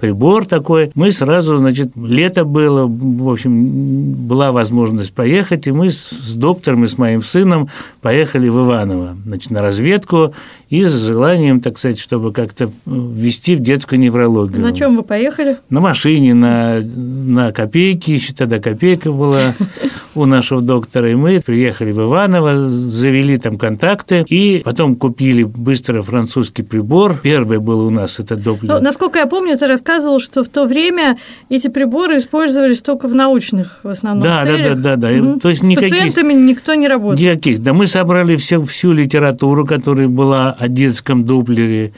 прибор 0.00 0.46
такой. 0.46 0.90
Мы 0.94 1.12
сразу, 1.12 1.58
значит, 1.58 1.92
лето 1.96 2.44
было, 2.44 2.86
в 2.86 3.28
общем, 3.28 4.14
была 4.26 4.50
возможность 4.50 5.12
поехать, 5.12 5.66
и 5.66 5.72
мы 5.72 5.90
с 5.90 6.34
доктором 6.36 6.84
и 6.84 6.86
с 6.86 6.98
моим 6.98 7.22
сыном 7.22 7.68
поехали 8.00 8.48
в 8.48 8.64
Иваново, 8.64 9.16
значит, 9.26 9.50
на 9.50 9.62
разведку 9.62 10.34
и 10.70 10.84
с 10.84 10.92
желанием, 10.92 11.60
так 11.60 11.78
сказать, 11.78 11.98
чтобы 11.98 12.32
как-то 12.32 12.70
ввести 12.86 13.56
в 13.56 13.60
детскую 13.60 14.00
неврологию. 14.00 14.62
На 14.62 14.72
чем 14.72 14.96
вы 14.96 15.02
поехали? 15.02 15.56
На 15.68 15.80
машине, 15.80 16.32
на, 16.34 16.80
на 16.80 17.52
копейки, 17.52 18.12
еще 18.12 18.32
тогда 18.32 18.58
копейка 18.58 19.12
была 19.12 19.54
у 20.20 20.26
нашего 20.26 20.60
доктора, 20.60 21.10
и 21.10 21.14
мы 21.14 21.40
приехали 21.40 21.92
в 21.92 22.00
Иваново, 22.00 22.68
завели 22.68 23.38
там 23.38 23.58
контакты, 23.58 24.24
и 24.28 24.62
потом 24.64 24.96
купили 24.96 25.42
быстро 25.42 26.02
французский 26.02 26.62
прибор. 26.62 27.16
Первый 27.22 27.58
был 27.58 27.86
у 27.86 27.90
нас 27.90 28.20
это 28.20 28.36
доплер. 28.36 28.74
Ну, 28.74 28.80
насколько 28.80 29.18
я 29.18 29.26
помню, 29.26 29.58
ты 29.58 29.66
рассказывал, 29.66 30.20
что 30.20 30.44
в 30.44 30.48
то 30.48 30.66
время 30.66 31.18
эти 31.48 31.68
приборы 31.68 32.18
использовались 32.18 32.82
только 32.82 33.08
в 33.08 33.14
научных 33.14 33.80
в 33.82 33.88
основном 33.88 34.22
да, 34.22 34.44
целях. 34.44 34.62
Да, 34.62 34.74
да, 34.74 34.96
да, 34.96 35.10
да. 35.10 35.22
Угу. 35.22 35.40
То 35.40 35.48
есть 35.48 35.60
С 35.60 35.64
никаких, 35.64 35.90
пациентами 35.90 36.32
никто 36.32 36.74
не 36.74 36.88
работал? 36.88 37.18
Никаких. 37.18 37.62
Да 37.62 37.72
мы 37.72 37.86
собрали 37.86 38.36
все, 38.36 38.62
всю 38.64 38.92
литературу, 38.92 39.66
которая 39.66 40.08
была 40.08 40.52
о 40.58 40.68
детском 40.68 41.24
доплере, 41.24 41.92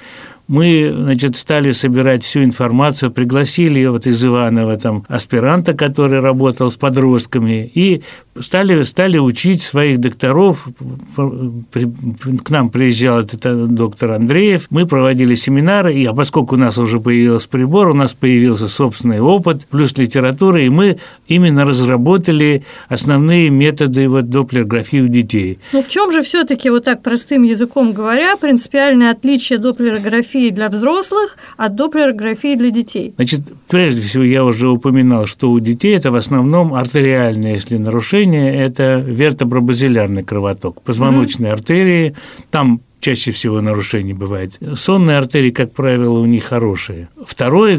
мы, 0.52 0.94
значит, 0.94 1.36
стали 1.36 1.70
собирать 1.70 2.22
всю 2.24 2.44
информацию, 2.44 3.10
пригласили 3.10 3.86
вот 3.86 4.06
из 4.06 4.22
Иванова 4.22 4.76
там 4.76 5.06
аспиранта, 5.08 5.72
который 5.72 6.20
работал 6.20 6.70
с 6.70 6.76
подростками, 6.76 7.70
и 7.74 8.02
стали, 8.40 8.82
стали 8.82 9.18
учить 9.18 9.62
своих 9.62 9.98
докторов. 9.98 10.68
К 11.14 12.50
нам 12.50 12.70
приезжал 12.70 13.20
этот 13.20 13.74
доктор 13.74 14.12
Андреев, 14.12 14.66
мы 14.70 14.86
проводили 14.86 15.34
семинары, 15.34 15.94
и, 15.94 16.04
а 16.04 16.12
поскольку 16.12 16.54
у 16.54 16.58
нас 16.58 16.78
уже 16.78 17.00
появился 17.00 17.48
прибор, 17.48 17.88
у 17.88 17.94
нас 17.94 18.14
появился 18.14 18.68
собственный 18.68 19.20
опыт, 19.20 19.66
плюс 19.70 19.96
литература, 19.98 20.62
и 20.62 20.68
мы 20.68 20.98
именно 21.28 21.64
разработали 21.64 22.64
основные 22.88 23.50
методы 23.50 24.08
вот 24.08 24.30
доплерграфии 24.30 25.00
у 25.00 25.08
детей. 25.08 25.58
Ну 25.72 25.82
в 25.82 25.88
чем 25.88 26.12
же 26.12 26.22
все-таки, 26.22 26.70
вот 26.70 26.84
так 26.84 27.02
простым 27.02 27.42
языком 27.42 27.92
говоря, 27.92 28.36
принципиальное 28.36 29.10
отличие 29.10 29.58
доплерографии 29.58 30.50
для 30.50 30.68
взрослых 30.68 31.36
от 31.56 31.74
доплерографии 31.74 32.56
для 32.56 32.70
детей? 32.70 33.12
Значит, 33.16 33.40
прежде 33.68 34.00
всего, 34.00 34.24
я 34.24 34.44
уже 34.44 34.68
упоминал, 34.68 35.26
что 35.26 35.50
у 35.50 35.60
детей 35.60 35.96
это 35.96 36.10
в 36.10 36.16
основном 36.16 36.74
артериальное, 36.74 37.54
если 37.54 37.76
нарушение, 37.76 38.21
это 38.30 39.02
вертобробазилярный 39.04 40.22
кровоток, 40.22 40.82
позвоночные 40.82 41.50
mm-hmm. 41.50 41.54
артерии, 41.54 42.14
там 42.50 42.80
чаще 43.00 43.32
всего 43.32 43.60
нарушений 43.60 44.14
бывает. 44.14 44.58
Сонные 44.74 45.18
артерии, 45.18 45.50
как 45.50 45.72
правило, 45.72 46.20
у 46.20 46.26
них 46.26 46.44
хорошие. 46.44 47.08
Второе 47.24 47.78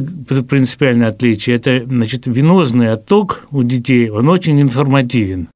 принципиальное 0.50 1.08
отличие– 1.08 1.56
это 1.58 1.84
значит, 1.86 2.24
венозный 2.26 2.92
отток 2.92 3.48
у 3.52 3.64
детей, 3.64 4.10
он 4.10 4.30
очень 4.30 4.62
информативен. 4.62 5.48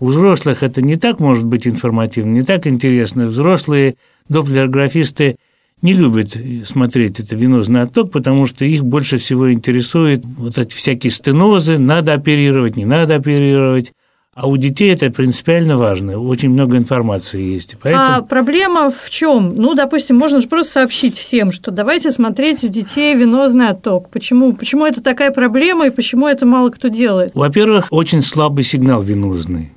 У 0.00 0.06
взрослых 0.06 0.64
это 0.64 0.82
не 0.82 0.96
так 0.96 1.20
может 1.20 1.46
быть 1.46 1.66
информативно, 1.66 2.32
не 2.32 2.42
так 2.42 2.66
интересно. 2.66 3.26
Взрослые 3.26 3.94
доплерографисты 4.28 5.36
не 5.80 5.92
любят 5.92 6.36
смотреть 6.64 7.20
это 7.20 7.36
венозный 7.36 7.82
отток, 7.82 8.10
потому 8.10 8.46
что 8.46 8.64
их 8.64 8.84
больше 8.84 9.18
всего 9.18 9.52
интересует 9.52 10.24
вот 10.24 10.58
эти 10.58 10.74
всякие 10.74 11.10
стенозы, 11.10 11.78
надо 11.78 12.14
оперировать, 12.14 12.76
не 12.76 12.84
надо 12.84 13.14
оперировать. 13.14 13.92
А 14.34 14.48
у 14.48 14.56
детей 14.56 14.90
это 14.90 15.10
принципиально 15.10 15.76
важно. 15.76 16.18
Очень 16.18 16.50
много 16.50 16.78
информации 16.78 17.42
есть. 17.52 17.76
Поэтому... 17.82 18.04
А 18.04 18.22
проблема 18.22 18.90
в 18.90 19.10
чем? 19.10 19.54
Ну, 19.56 19.74
допустим, 19.74 20.16
можно 20.16 20.40
же 20.40 20.48
просто 20.48 20.72
сообщить 20.72 21.18
всем, 21.18 21.52
что 21.52 21.70
давайте 21.70 22.10
смотреть 22.10 22.64
у 22.64 22.68
детей 22.68 23.14
венозный 23.14 23.68
отток. 23.68 24.08
Почему? 24.08 24.54
Почему 24.54 24.86
это 24.86 25.02
такая 25.02 25.32
проблема 25.32 25.88
и 25.88 25.90
почему 25.90 26.26
это 26.26 26.46
мало 26.46 26.70
кто 26.70 26.88
делает? 26.88 27.32
Во-первых, 27.34 27.88
очень 27.90 28.22
слабый 28.22 28.64
сигнал 28.64 29.02
венозный. 29.02 29.70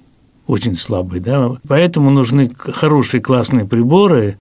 Очень 0.47 0.77
слабый, 0.77 1.19
да. 1.19 1.51
Поэтому 1.67 2.09
нужны 2.09 2.49
хорошие 2.57 3.21
классные 3.21 3.65
приборы, 3.65 4.37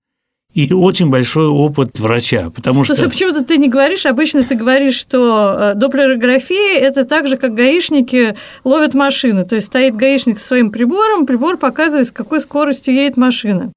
и 0.54 0.72
очень 0.72 1.10
большой 1.10 1.46
опыт 1.46 1.98
врача, 1.98 2.50
потому 2.50 2.84
что... 2.84 2.94
Почему-то 2.94 3.44
ты 3.44 3.56
не 3.56 3.68
говоришь, 3.68 4.06
обычно 4.06 4.44
ты 4.44 4.54
говоришь, 4.54 4.94
что 4.94 5.56
э, 5.58 5.74
доплерография– 5.74 6.78
это 6.80 7.04
так 7.04 7.26
же, 7.26 7.36
как 7.36 7.54
гаишники 7.54 8.36
ловят 8.62 8.94
машины. 8.94 9.44
То 9.44 9.56
есть 9.56 9.66
стоит 9.66 9.96
гаишник 9.96 10.38
со 10.38 10.46
своим 10.46 10.70
прибором, 10.70 11.26
прибор 11.26 11.56
показывает, 11.56 12.06
с 12.06 12.12
какой 12.12 12.40
скоростью 12.40 12.94
едет 12.94 13.16
машина. 13.16 13.72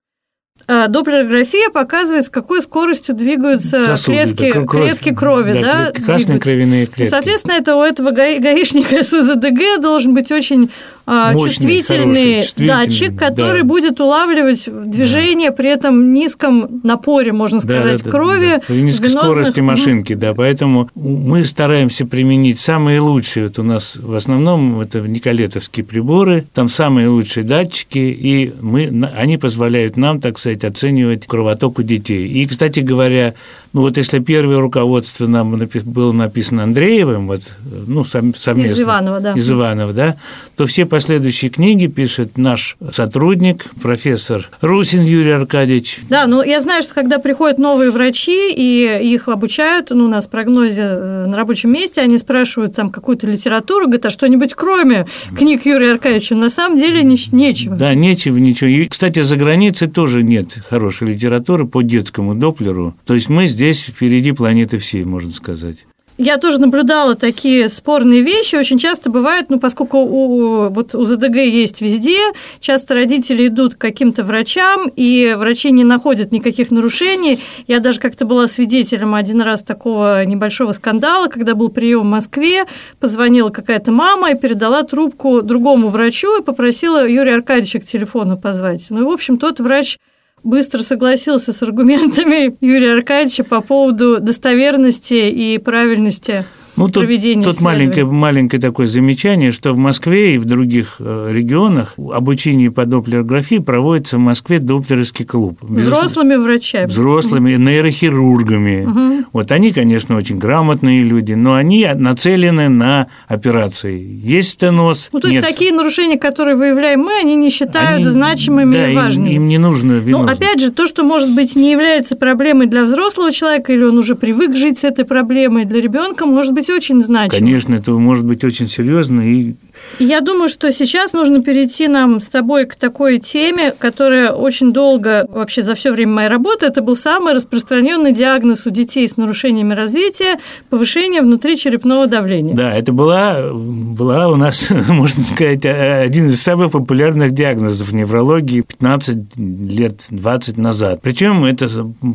А 0.69 0.87
доплерография 0.87 1.69
показывает, 1.69 2.25
с 2.25 2.29
какой 2.29 2.61
скоростью 2.61 3.15
двигаются 3.15 3.79
Сосуды, 3.85 4.17
клетки, 4.17 4.51
да, 4.51 4.65
кровь, 4.65 4.89
клетки 4.89 5.15
крови. 5.15 5.53
Да, 5.53 5.91
да, 5.95 6.01
красные 6.01 6.39
кровяные 6.39 6.87
клетки. 6.87 7.09
соответственно, 7.09 7.53
это 7.53 7.77
у 7.77 7.81
этого 7.81 8.11
гаишника 8.11 9.01
СУЗДГ 9.03 9.81
должен 9.81 10.13
быть 10.13 10.29
очень 10.29 10.69
а, 11.09 11.31
Мощный, 11.31 11.47
чувствительный, 11.47 12.03
хороший, 12.03 12.41
чувствительный 12.41 12.67
датчик, 12.67 13.17
который 13.17 13.61
да. 13.61 13.67
будет 13.67 14.01
улавливать 14.01 14.67
движение 14.89 15.51
да. 15.51 15.55
при 15.55 15.69
этом 15.69 16.11
низком 16.11 16.81
напоре, 16.83 17.31
можно 17.31 17.61
сказать, 17.61 17.99
да, 17.99 18.03
да, 18.03 18.11
крови. 18.11 18.49
Да, 18.57 18.61
да. 18.67 18.73
Низкой 18.75 19.07
венозных... 19.07 19.23
скорости 19.23 19.59
машинки, 19.61 20.15
да, 20.15 20.33
поэтому 20.33 20.89
мы 20.95 21.45
стараемся 21.45 22.05
применить 22.05 22.59
самые 22.59 22.99
лучшие. 22.99 23.47
Вот 23.47 23.57
у 23.57 23.63
нас 23.63 23.95
в 23.95 24.13
основном 24.15 24.81
это 24.81 24.99
николетовские 24.99 25.85
приборы, 25.85 26.43
там 26.53 26.67
самые 26.67 27.07
лучшие 27.07 27.45
датчики, 27.45 27.99
и 27.99 28.53
мы, 28.59 28.91
они 29.15 29.37
позволяют 29.37 29.95
нам, 29.95 30.19
так 30.19 30.37
сказать, 30.37 30.56
оценивать 30.63 31.27
кровоток 31.27 31.79
у 31.79 31.83
детей. 31.83 32.27
И, 32.27 32.45
кстати 32.45 32.79
говоря, 32.79 33.33
ну 33.77 33.83
вот 33.83 33.95
если 33.95 34.17
первое 34.17 34.59
руководство 34.59 35.27
нам 35.27 35.55
было 35.85 36.11
написано 36.11 36.63
Андреевым, 36.63 37.27
вот, 37.27 37.43
ну, 37.63 38.03
совместно. 38.03 38.63
Из 38.63 38.81
Иванова, 38.81 39.19
да. 39.19 39.33
Из 39.33 39.51
Иванова, 39.51 39.93
да, 39.93 40.15
то 40.55 40.65
все 40.65 40.87
последующие 40.87 41.51
книги 41.51 41.85
пишет 41.85 42.39
наш 42.39 42.75
сотрудник, 42.91 43.65
профессор 43.79 44.49
Русин 44.61 45.03
Юрий 45.03 45.29
Аркадьевич. 45.29 45.99
Да, 46.09 46.25
ну 46.25 46.41
я 46.41 46.59
знаю, 46.59 46.81
что 46.81 46.95
когда 46.95 47.19
приходят 47.19 47.59
новые 47.59 47.91
врачи 47.91 48.51
и 48.51 49.13
их 49.13 49.27
обучают, 49.27 49.91
ну, 49.91 50.05
у 50.05 50.07
нас 50.07 50.25
в 50.25 50.31
прогнозе 50.31 50.81
э, 50.81 51.25
на 51.27 51.37
рабочем 51.37 51.71
месте, 51.71 52.01
они 52.01 52.17
спрашивают 52.17 52.75
там 52.75 52.89
какую-то 52.89 53.27
литературу, 53.27 53.85
говорят, 53.85 54.07
а 54.07 54.09
что-нибудь 54.09 54.55
кроме 54.55 55.05
книг 55.37 55.67
Юрия 55.67 55.91
Аркадьевича? 55.91 56.33
На 56.33 56.49
самом 56.49 56.79
деле 56.79 57.03
нечего. 57.03 57.75
Да, 57.75 57.93
нечего, 57.93 58.37
ничего. 58.37 58.71
И, 58.71 58.87
кстати, 58.87 59.21
за 59.21 59.35
границей 59.35 59.87
тоже 59.87 60.23
нет 60.23 60.57
хорошей 60.67 61.09
литературы 61.09 61.67
по 61.67 61.83
детскому 61.83 62.33
доплеру. 62.33 62.95
То 63.05 63.13
есть 63.13 63.29
мы 63.29 63.45
здесь 63.45 63.66
здесь 63.73 63.83
впереди 63.83 64.31
планеты 64.31 64.77
всей, 64.77 65.03
можно 65.03 65.31
сказать. 65.31 65.85
Я 66.17 66.37
тоже 66.37 66.59
наблюдала 66.59 67.13
такие 67.13 67.69
спорные 67.69 68.23
вещи. 68.23 68.55
Очень 68.55 68.79
часто 68.79 69.11
бывает, 69.11 69.47
ну, 69.49 69.59
поскольку 69.59 69.99
у, 69.99 70.69
вот 70.69 70.95
у 70.95 71.03
ЗДГ 71.03 71.35
есть 71.35 71.81
везде, 71.81 72.17
часто 72.59 72.95
родители 72.95 73.47
идут 73.47 73.75
к 73.75 73.77
каким-то 73.77 74.23
врачам, 74.23 74.89
и 74.95 75.35
врачи 75.37 75.69
не 75.69 75.83
находят 75.83 76.31
никаких 76.31 76.71
нарушений. 76.71 77.39
Я 77.67 77.79
даже 77.79 77.99
как-то 77.99 78.25
была 78.25 78.47
свидетелем 78.47 79.13
один 79.13 79.41
раз 79.41 79.61
такого 79.61 80.25
небольшого 80.25 80.71
скандала, 80.73 81.27
когда 81.27 81.53
был 81.53 81.69
прием 81.69 82.01
в 82.01 82.05
Москве, 82.05 82.65
позвонила 82.99 83.49
какая-то 83.49 83.91
мама 83.91 84.31
и 84.31 84.35
передала 84.35 84.81
трубку 84.81 85.43
другому 85.43 85.89
врачу 85.89 86.39
и 86.39 86.43
попросила 86.43 87.07
Юрия 87.07 87.35
Аркадьевича 87.35 87.79
к 87.79 87.85
телефону 87.85 88.37
позвать. 88.37 88.87
Ну 88.89 89.01
и, 89.01 89.03
в 89.03 89.09
общем, 89.09 89.37
тот 89.37 89.59
врач 89.59 89.99
быстро 90.43 90.81
согласился 90.81 91.53
с 91.53 91.61
аргументами 91.63 92.55
Юрия 92.61 92.93
Аркадьевича 92.93 93.43
по 93.43 93.61
поводу 93.61 94.19
достоверности 94.19 95.29
и 95.29 95.57
правильности 95.57 96.45
ну, 96.77 96.89
тут, 96.89 97.05
тут 97.43 97.61
маленькое, 97.61 98.05
маленькое 98.05 98.61
такое 98.61 98.85
замечание, 98.85 99.51
что 99.51 99.73
в 99.73 99.77
Москве 99.77 100.35
и 100.35 100.37
в 100.37 100.45
других 100.45 100.97
э, 100.99 101.29
регионах 101.31 101.95
обучение 101.97 102.71
по 102.71 102.85
доплерографии 102.85 103.57
проводится 103.57 104.17
в 104.17 104.19
Москве 104.19 104.59
доплеровский 104.59 105.25
клуб. 105.25 105.57
Взрослыми 105.61 106.35
врачами. 106.35 106.85
Взрослыми, 106.85 107.55
нейрохирургами. 107.55 108.85
Угу. 108.85 109.25
Вот 109.33 109.51
они, 109.51 109.71
конечно, 109.71 110.15
очень 110.15 110.37
грамотные 110.37 111.03
люди, 111.03 111.33
но 111.33 111.55
они 111.55 111.87
нацелены 111.95 112.69
на 112.69 113.07
операции. 113.27 113.99
Есть 114.23 114.51
стеноз, 114.51 115.09
Ну, 115.11 115.19
то 115.19 115.27
есть 115.27 115.39
нет. 115.39 115.47
такие 115.47 115.73
нарушения, 115.73 116.17
которые 116.17 116.55
выявляем 116.55 116.99
мы, 116.99 117.17
они 117.19 117.35
не 117.35 117.49
считают 117.49 118.01
они, 118.01 118.03
значимыми 118.03 118.71
да, 118.71 118.91
и 118.91 118.95
важными. 118.95 119.29
Им, 119.29 119.35
им 119.43 119.47
не 119.47 119.57
нужно 119.57 119.93
виновным. 119.93 120.27
Ну, 120.27 120.31
опять 120.31 120.61
же, 120.61 120.71
то, 120.71 120.85
что, 120.85 121.03
может 121.03 121.33
быть, 121.33 121.55
не 121.55 121.71
является 121.71 122.15
проблемой 122.15 122.67
для 122.67 122.83
взрослого 122.83 123.31
человека, 123.31 123.73
или 123.73 123.83
он 123.83 123.97
уже 123.97 124.15
привык 124.15 124.55
жить 124.55 124.79
с 124.79 124.83
этой 124.83 125.05
проблемой, 125.05 125.65
для 125.65 125.81
ребенка 125.81 126.25
может 126.25 126.53
быть 126.53 126.66
очень 126.73 127.01
значимо. 127.01 127.39
Конечно, 127.39 127.75
это 127.75 127.91
может 127.93 128.25
быть 128.25 128.43
очень 128.43 128.67
серьезно. 128.67 129.21
И 129.21 129.55
Я 129.99 130.21
думаю, 130.21 130.47
что 130.47 130.71
сейчас 130.71 131.13
нужно 131.13 131.41
перейти 131.41 131.87
нам 131.87 132.19
с 132.19 132.27
тобой 132.27 132.65
к 132.65 132.75
такой 132.75 133.19
теме, 133.19 133.71
которая 133.71 134.31
очень 134.31 134.71
долго, 134.71 135.27
вообще 135.29 135.63
за 135.63 135.75
все 135.75 135.91
время 135.91 136.11
моей 136.13 136.27
работы, 136.27 136.65
это 136.65 136.81
был 136.81 136.95
самый 136.95 137.33
распространенный 137.33 138.11
диагноз 138.11 138.65
у 138.65 138.69
детей 138.69 139.07
с 139.07 139.17
нарушениями 139.17 139.73
развития– 139.73 140.39
повышение 140.69 141.21
внутричерепного 141.21 142.07
давления. 142.07 142.55
Да, 142.55 142.75
это 142.75 142.91
была, 142.91 143.51
была 143.53 144.27
у 144.27 144.35
нас, 144.35 144.69
можно 144.89 145.23
сказать, 145.23 145.65
один 145.65 146.27
из 146.27 146.41
самых 146.41 146.71
популярных 146.71 147.33
диагнозов 147.33 147.91
неврологии 147.91 148.61
15 148.61 149.17
лет, 149.37 150.05
20 150.09 150.57
назад. 150.57 151.01
Причем 151.01 151.43
это 151.43 151.67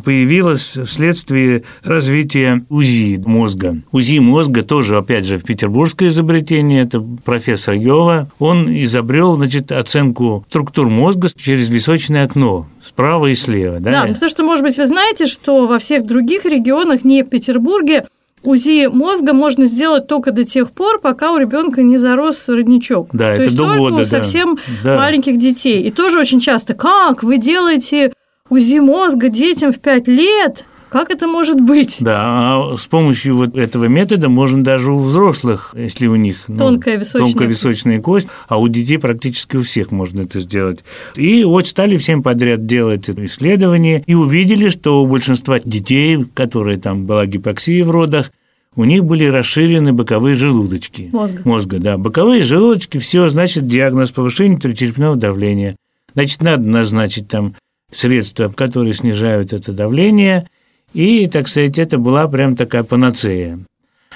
появилось 0.05 0.79
вследствие 0.87 1.65
развития 1.83 2.65
УЗИ 2.69 3.23
мозга. 3.25 3.79
УЗИ 3.93 4.19
мозга 4.21 4.63
тоже, 4.63 4.97
опять 4.97 5.25
же, 5.25 5.37
в 5.39 5.45
петербургское 5.45 6.09
изобретение, 6.09 6.83
это 6.83 7.01
профессор 7.25 7.52
Йова. 7.73 8.29
Он 8.39 8.69
изобрел, 8.83 9.37
значит, 9.37 9.73
оценку 9.73 10.45
структур 10.49 10.89
мозга 10.89 11.29
через 11.35 11.69
височное 11.69 12.25
окно 12.25 12.67
справа 12.83 13.27
и 13.27 13.35
слева. 13.35 13.79
Да, 13.81 13.91
да 13.91 14.07
потому 14.13 14.29
что, 14.29 14.43
может 14.43 14.65
быть, 14.65 14.77
вы 14.77 14.87
знаете, 14.87 15.27
что 15.27 15.67
во 15.67 15.79
всех 15.79 16.07
других 16.07 16.45
регионах, 16.45 17.05
не 17.05 17.23
в 17.23 17.29
Петербурге, 17.29 18.07
УЗИ 18.43 18.89
мозга 18.89 19.33
можно 19.33 19.67
сделать 19.67 20.07
только 20.07 20.33
до 20.33 20.45
тех 20.45 20.73
пор, 20.73 21.01
пока 21.01 21.33
у 21.33 21.39
ребенка 21.39 21.83
не 21.83 21.99
зарос 21.99 22.49
родничок. 22.49 23.11
Да, 23.13 23.29
То 23.29 23.33
это 23.35 23.43
есть 23.45 23.57
до 23.57 23.65
только 23.65 23.79
года, 23.79 24.03
у 24.03 24.05
совсем 24.05 24.59
да. 24.83 24.97
маленьких 24.97 25.39
детей. 25.39 25.83
И 25.83 25.91
тоже 25.91 26.19
очень 26.19 26.41
часто, 26.41 26.75
как 26.75 27.23
вы 27.23 27.39
делаете 27.39 28.13
УЗИ 28.49 28.81
мозга 28.81 29.29
детям 29.29 29.73
в 29.73 29.79
5 29.79 30.09
лет? 30.09 30.65
Как 30.93 31.11
это 31.11 31.27
может 31.27 31.59
быть? 31.59 31.97
Да, 32.01 32.21
а 32.21 32.77
с 32.77 32.87
помощью 32.87 33.35
вот 33.35 33.57
этого 33.57 33.87
метода 33.87 34.29
можно 34.29 34.63
даже 34.63 34.93
у 34.93 34.99
взрослых, 34.99 35.75
если 35.75 36.07
у 36.07 36.17
них 36.17 36.45
ну, 36.49 36.59
тонкая, 36.59 36.99
височная. 36.99 37.29
тонкая 37.29 37.49
височная 37.49 38.01
кость, 38.03 38.29
а 38.47 38.59
у 38.59 38.69
детей 38.69 38.99
практически 38.99 39.57
у 39.57 39.63
всех 39.63 39.91
можно 39.91 40.21
это 40.21 40.41
сделать. 40.41 40.85
И 41.17 41.45
вот 41.45 41.67
стали 41.67 41.97
всем 41.97 42.23
подряд 42.23 42.67
делать 42.67 43.09
исследования 43.09 44.05
и 44.07 44.13
увидели, 44.13 44.69
что 44.69 45.03
у 45.03 45.07
большинства 45.07 45.59
детей, 45.61 46.27
которые 46.35 46.77
там 46.77 47.07
была 47.07 47.25
гипоксия 47.25 47.87
в 47.87 47.91
родах, 47.91 48.31
у 48.77 48.85
них 48.85 49.03
были 49.03 49.25
расширены 49.25 49.95
боковые 49.95 50.35
желудочки. 50.35 51.09
Мозга. 51.11 51.41
Мозга, 51.47 51.79
да. 51.79 51.97
Боковые 51.97 52.43
желудочки, 52.43 52.99
все, 52.99 53.31
значит, 53.31 53.67
диагноз 53.67 54.11
повышения 54.11 54.59
черепного 54.75 55.17
давления. 55.17 55.75
Значит, 56.13 56.43
надо 56.43 56.69
назначить 56.69 57.29
там 57.29 57.55
средства, 57.91 58.51
которые 58.51 58.93
снижают 58.93 59.55
это 59.55 59.73
давление– 59.73 60.47
и, 60.95 61.27
так 61.27 61.49
сказать, 61.49 61.79
это 61.79 61.99
была 61.99 62.29
прям 62.29 62.57
такая 62.57 62.83
панацея. 62.83 63.59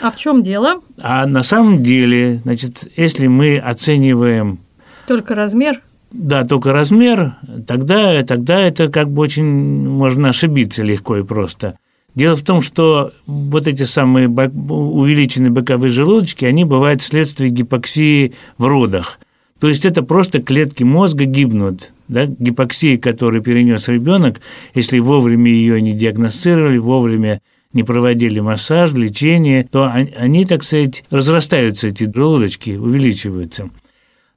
А 0.01 0.11
в 0.11 0.17
чем 0.17 0.43
дело? 0.43 0.83
А 0.99 1.27
на 1.27 1.43
самом 1.43 1.83
деле, 1.83 2.41
значит, 2.45 2.89
если 2.97 3.27
мы 3.27 3.59
оцениваем... 3.59 4.59
Только 5.07 5.35
размер? 5.35 5.81
Да, 6.13 6.45
только 6.45 6.73
размер, 6.73 7.37
тогда, 7.67 8.23
тогда 8.23 8.61
это 8.61 8.89
как 8.89 9.11
бы 9.11 9.23
очень 9.23 9.45
можно 9.45 10.29
ошибиться 10.29 10.83
легко 10.83 11.17
и 11.17 11.23
просто. 11.23 11.79
Дело 12.15 12.35
в 12.37 12.43
том, 12.43 12.63
что 12.63 13.13
вот 13.27 13.67
эти 13.67 13.83
самые 13.83 14.29
увеличенные 14.29 15.51
боковые 15.51 15.91
желудочки, 15.91 16.45
они 16.47 16.65
бывают 16.65 17.03
вследствие 17.03 17.51
гипоксии 17.51 18.35
в 18.57 18.67
родах. 18.67 19.19
То 19.61 19.69
есть 19.69 19.85
это 19.85 20.03
просто 20.03 20.41
клетки 20.41 20.83
мозга 20.83 21.25
гибнут. 21.25 21.93
Да? 22.09 22.27
Гипоксия, 22.27 22.97
которую 22.97 23.43
перенес 23.43 23.89
ребенок, 23.89 24.41
если 24.75 24.99
вовремя 24.99 25.51
ее 25.51 25.81
не 25.81 25.93
диагностировали, 25.93 26.79
вовремя 26.79 27.41
не 27.73 27.83
проводили 27.83 28.41
массаж, 28.41 28.93
лечение, 28.93 29.65
то 29.65 29.91
они, 29.93 30.45
так 30.45 30.65
сказать, 30.65 31.05
разрастаются, 31.11 31.89
эти 31.89 32.11
желудочки, 32.13 32.71
увеличиваются. 32.71 33.71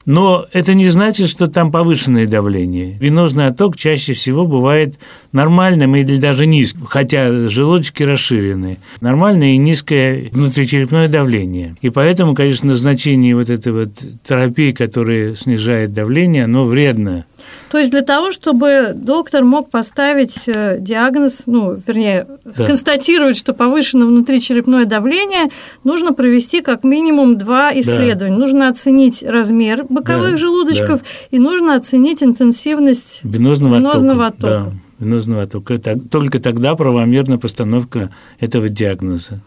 Но 0.06 0.48
это 0.54 0.74
не 0.74 0.88
значит, 0.90 1.28
что 1.28 1.48
там 1.48 1.72
повышенное 1.72 2.26
давление. 2.26 2.98
Венозный 3.00 3.48
отток 3.48 3.78
чаще 3.78 4.14
всего 4.14 4.48
бывает 4.48 4.96
нормальным 5.34 5.96
или 5.96 6.18
даже 6.18 6.46
низким, 6.46 6.86
хотя 6.86 7.48
желудочки 7.48 8.04
расширены. 8.04 8.80
Нормальное 9.02 9.50
и 9.50 9.58
низкое 9.58 10.30
внутричерепное 10.32 11.10
давление. 11.10 11.76
И 11.82 11.90
поэтому, 11.90 12.34
конечно, 12.34 12.70
назначение 12.70 13.36
вот 13.36 13.50
этой 13.50 13.72
вот 13.72 13.90
терапии, 14.24 14.72
которая 14.72 15.36
снижает 15.36 15.94
давление, 15.94 16.46
оно 16.46 16.66
вредно. 16.66 17.26
То 17.70 17.78
есть 17.78 17.92
для 17.92 18.02
того, 18.02 18.32
чтобы 18.32 18.94
доктор 18.96 19.44
мог 19.44 19.70
поставить 19.70 20.44
э, 20.48 20.78
диагноз, 20.80 21.44
ну, 21.46 21.76
вернее, 21.76 22.28
да. 22.44 22.66
констатировать, 22.66 23.38
что 23.38 23.54
повышено 23.54 24.08
внутричерепное 24.08 24.86
давление, 24.86 25.50
нужно 25.84 26.14
провести 26.14 26.62
как 26.62 26.84
минимум 26.84 27.38
два 27.38 27.72
исследования. 27.74 28.36
Да. 28.36 28.40
Нужно 28.40 28.70
оценить 28.70 29.24
размер 29.24 29.86
боковых 29.88 30.32
да. 30.32 30.38
желудочков 30.38 31.02
да. 31.02 31.06
и 31.32 31.40
нужно 31.40 31.76
оценить 31.76 32.24
интенсивность 32.24 33.20
венозного, 33.24 33.76
венозного 33.76 34.28
оттока. 34.28 34.58
оттока. 34.58 34.72
Да, 35.00 35.06
венозного 35.06 35.42
оттока. 35.44 35.78
Только 36.10 36.40
тогда 36.40 36.76
правомерна 36.76 37.38
постановка 37.38 38.10
этого 38.40 38.70
диагноза. 38.70 39.42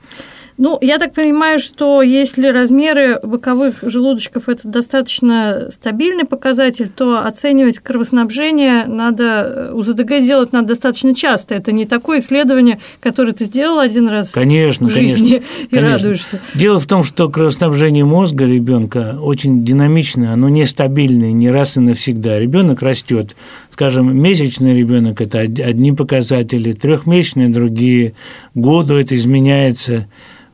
Ну, 0.62 0.78
я 0.80 1.00
так 1.00 1.12
понимаю, 1.12 1.58
что 1.58 2.02
если 2.02 2.46
размеры 2.46 3.18
боковых 3.20 3.78
желудочков 3.82 4.48
это 4.48 4.68
достаточно 4.68 5.70
стабильный 5.72 6.24
показатель, 6.24 6.88
то 6.88 7.18
оценивать 7.26 7.80
кровоснабжение 7.80 8.84
надо, 8.86 9.72
у 9.74 9.82
ЗДГ 9.82 10.20
делать 10.20 10.52
надо 10.52 10.68
достаточно 10.68 11.16
часто. 11.16 11.56
Это 11.56 11.72
не 11.72 11.84
такое 11.84 12.20
исследование, 12.20 12.78
которое 13.00 13.32
ты 13.32 13.46
сделал 13.46 13.80
один 13.80 14.06
раз 14.06 14.30
конечно, 14.30 14.88
в 14.88 14.92
жизни 14.92 15.30
конечно, 15.30 15.64
и 15.64 15.66
конечно. 15.66 15.98
радуешься. 15.98 16.40
Дело 16.54 16.78
в 16.78 16.86
том, 16.86 17.02
что 17.02 17.28
кровоснабжение 17.28 18.04
мозга 18.04 18.44
ребенка 18.44 19.18
очень 19.20 19.64
динамичное, 19.64 20.30
оно 20.32 20.48
нестабильное 20.48 21.32
не 21.32 21.50
раз 21.50 21.76
и 21.76 21.80
навсегда. 21.80 22.38
Ребенок 22.38 22.82
растет, 22.82 23.34
скажем, 23.72 24.16
месячный 24.16 24.78
ребенок 24.78 25.20
это 25.20 25.40
одни 25.40 25.90
показатели, 25.90 26.72
трехмесячные 26.72 27.48
другие, 27.48 28.14
году 28.54 28.94
это 28.94 29.16
изменяется 29.16 30.06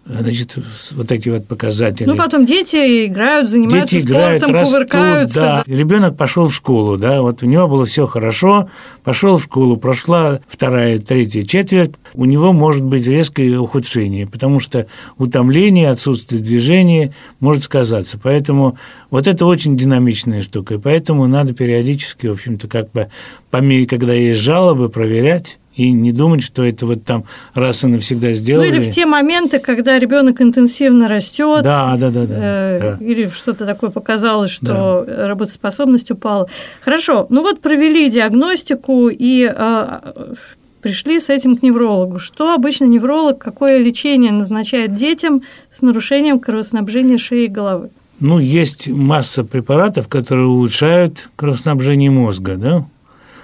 значит, 0.09 0.57
вот 0.92 1.12
эти 1.12 1.29
вот 1.29 1.47
показатели. 1.47 2.09
Ну, 2.09 2.16
потом 2.16 2.47
дети 2.47 3.07
играют, 3.07 3.51
занимаются 3.51 3.97
дети 3.97 4.07
играют, 4.07 4.42
спортом, 4.42 4.61
растут, 4.61 4.75
кувыркаются. 4.75 5.40
Да. 5.40 5.64
Ребенок 5.66 6.16
пошел 6.16 6.49
в 6.49 6.55
школу, 6.55 6.97
да, 6.97 7.21
вот 7.21 7.42
у 7.42 7.47
него 7.47 7.68
было 7.68 7.85
все 7.85 8.07
хорошо, 8.07 8.71
пошел 9.05 9.37
в 9.37 9.42
школу, 9.42 9.77
прошла 9.77 10.40
вторая, 10.49 10.99
третья 10.99 11.42
четверть, 11.42 11.92
у 12.14 12.25
него 12.25 12.53
может 12.53 12.83
быть 12.83 13.07
резкое 13.07 13.59
ухудшение, 13.59 14.27
потому 14.27 14.61
что 14.61 14.87
утомление, 15.18 15.90
отсутствие 15.90 16.40
движения 16.40 17.14
может 17.40 17.64
сказаться. 17.64 18.18
Поэтому 18.23 18.79
вот 19.11 19.27
это 19.27 19.44
очень 19.44 19.77
динамичная 19.77 20.42
штука, 20.42 20.75
и 20.75 20.79
поэтому 20.79 21.27
надо 21.27 21.53
периодически, 21.53 22.27
в 22.29 22.33
общем-то, 22.33 22.66
как 22.68 22.90
бы 22.92 23.09
по 23.51 23.59
мере, 23.59 23.87
когда 23.87 24.12
есть 24.12 24.40
жалобы, 24.40 24.88
проверять 24.88 25.59
и 25.78 25.92
не 25.92 26.12
думать, 26.12 26.42
что 26.42 26.64
это 26.64 26.86
вот 26.86 27.04
там 27.04 27.24
раз 27.54 27.84
и 27.84 27.86
навсегда 27.86 28.32
сделали. 28.32 28.68
Ну 28.68 28.74
или 28.74 28.84
в 28.84 28.90
те 28.90 29.06
моменты, 29.06 29.60
когда 29.60 29.98
ребенок 29.98 30.42
интенсивно 30.42 31.08
растет, 31.08 31.62
да, 31.62 31.96
да, 31.96 32.10
да, 32.10 32.26
да, 32.26 32.34
э, 32.36 32.78
да. 32.98 33.04
или 33.04 33.30
что-то 33.32 33.64
такое 33.64 33.90
показалось, 33.90 34.50
что 34.50 35.04
да. 35.06 35.28
работоспособность 35.28 36.10
упала. 36.10 36.48
Хорошо, 36.80 37.26
ну 37.30 37.42
вот 37.42 37.60
провели 37.60 38.10
диагностику 38.10 39.08
и 39.08 39.50
э, 39.54 40.34
пришли 40.82 41.20
с 41.20 41.28
этим 41.28 41.56
к 41.56 41.62
неврологу. 41.62 42.18
Что 42.18 42.54
обычно 42.54 42.84
невролог, 42.86 43.38
какое 43.38 43.78
лечение 43.78 44.32
назначает 44.32 44.96
детям 44.96 45.42
с 45.72 45.80
нарушением 45.80 46.40
кровоснабжения 46.40 47.18
шеи 47.18 47.44
и 47.44 47.48
головы? 47.48 47.90
Ну, 48.18 48.40
есть 48.40 48.88
масса 48.88 49.44
препаратов, 49.44 50.08
которые 50.08 50.48
улучшают 50.48 51.28
кровоснабжение 51.36 52.10
мозга, 52.10 52.56
да? 52.56 52.84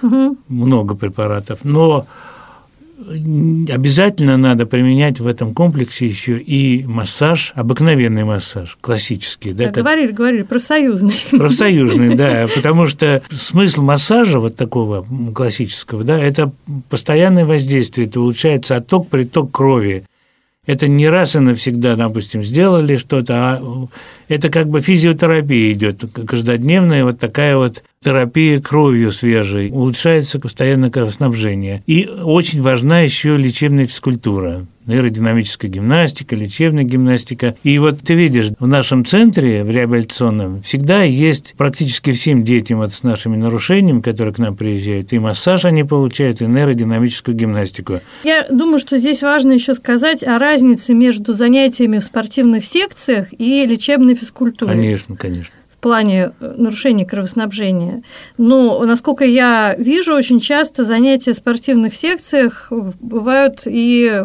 угу. 0.05 0.37
много 0.49 0.95
препаратов, 0.95 1.61
но 1.65 2.07
обязательно 3.09 4.37
надо 4.37 4.67
применять 4.67 5.21
в 5.21 5.27
этом 5.27 5.55
комплексе 5.55 6.07
еще 6.07 6.39
и 6.39 6.85
массаж, 6.87 7.53
обыкновенный 7.55 8.25
массаж, 8.25 8.79
классический. 8.81 9.53
Да, 9.53 9.71
да, 9.71 9.81
говорили, 9.81 10.13
говорили, 10.13 10.43
профсоюзный. 10.43 11.15
Профсоюзный, 11.31 12.15
да, 12.15 12.47
потому 12.55 12.87
что 12.87 13.23
смысл 13.31 13.83
массажа 13.83 14.41
вот 14.41 14.57
такого 14.57 15.07
классического, 15.35 16.05
да, 16.05 16.19
это 16.19 16.53
постоянное 16.89 17.45
воздействие, 17.45 18.07
это 18.07 18.21
улучшается 18.21 18.77
отток, 18.77 19.09
приток 19.09 19.51
крови, 19.51 20.05
это 20.67 20.89
не 20.89 21.09
раз 21.09 21.37
и 21.37 21.41
навсегда, 21.41 21.97
допустим, 21.97 22.43
сделали 22.43 22.97
что-то, 22.97 23.35
а 23.35 23.89
это 24.29 24.49
как 24.49 24.69
бы 24.69 24.81
физиотерапия 24.81 25.73
идет, 25.73 26.05
каждодневная 26.27 27.05
вот 27.05 27.19
такая 27.19 27.57
вот 27.57 27.83
терапия 28.03 28.61
кровью 28.61 29.13
свежей, 29.13 29.71
улучшается 29.71 30.39
постоянно 30.39 30.91
кровоснабжение. 30.91 31.83
И 31.87 32.07
очень 32.07 32.63
важна 32.63 33.01
еще 33.01 33.37
лечебная 33.37 33.87
физкультура. 33.87 34.67
аэродинамическая 34.87 35.71
гимнастика, 35.71 36.37
лечебная 36.37 36.85
гимнастика. 36.85 37.57
И 37.63 37.79
вот 37.79 38.01
ты 38.01 38.15
видишь, 38.15 38.51
в 38.59 38.67
нашем 38.67 39.05
центре, 39.05 39.65
в 39.65 39.71
реабилитационном, 39.71 40.63
всегда 40.63 41.03
есть 41.03 41.55
практически 41.57 42.13
всем 42.13 42.45
детям 42.45 42.79
вот 42.79 42.93
с 42.93 43.03
нашими 43.03 43.37
нарушениями, 43.37 44.01
которые 44.01 44.35
к 44.35 44.39
нам 44.39 44.57
приезжают, 44.57 45.13
и 45.13 45.19
массаж 45.19 45.65
они 45.65 45.85
получают, 45.85 46.43
и 46.43 46.47
нейродинамическую 46.47 47.35
гимнастику. 47.35 48.01
Я 48.25 48.47
думаю, 48.51 48.79
что 48.79 48.99
здесь 48.99 49.23
важно 49.23 49.53
еще 49.53 49.75
сказать 49.75 50.23
о 50.23 50.39
разнице 50.39 50.95
между 50.95 51.33
занятиями 51.33 51.99
в 51.99 52.05
спортивных 52.05 52.65
секциях 52.65 53.29
и 53.39 53.65
лечебной 53.67 54.14
физкультурой. 54.15 54.75
Конечно, 54.75 55.17
конечно 55.17 55.55
плане 55.85 56.33
э, 56.41 56.55
нарушения 56.57 57.05
кровоснабжения. 57.05 58.03
Но, 58.39 58.83
насколько 58.87 59.27
я 59.27 59.77
вижу, 59.79 60.15
очень 60.15 60.41
часто 60.41 60.83
занятия 60.83 61.35
в 61.35 61.37
спортивных 61.37 61.95
секциях 61.95 62.69
бывают 63.01 63.65
и 63.67 64.25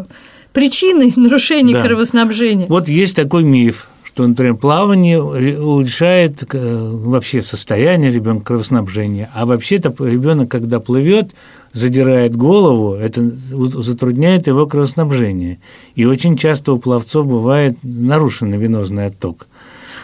причиной 0.53 1.11
нарушения 1.17 1.73
да. 1.73 1.83
кровоснабжения. 1.83 2.65
Вот 2.67 2.87
есть 2.87 3.17
такой 3.17 3.43
миф, 3.43 3.89
что, 4.05 4.25
например, 4.25 4.55
плавание 4.55 5.21
улучшает 5.21 6.43
э, 6.53 6.89
вообще 6.89 7.41
состояние 7.41 8.13
ребенка 8.13 8.45
кровоснабжения, 8.45 9.29
а 9.35 9.45
вообще-то 9.45 9.93
ребенок, 9.99 10.49
когда 10.49 10.79
плывет, 10.79 11.31
задирает 11.73 12.37
голову, 12.37 12.95
это 12.95 13.21
затрудняет 13.21 14.47
его 14.47 14.65
кровоснабжение. 14.65 15.59
И 15.95 16.05
очень 16.05 16.37
часто 16.37 16.71
у 16.71 16.79
пловцов 16.79 17.27
бывает 17.27 17.77
нарушенный 17.83 18.57
венозный 18.57 19.07
отток. 19.07 19.45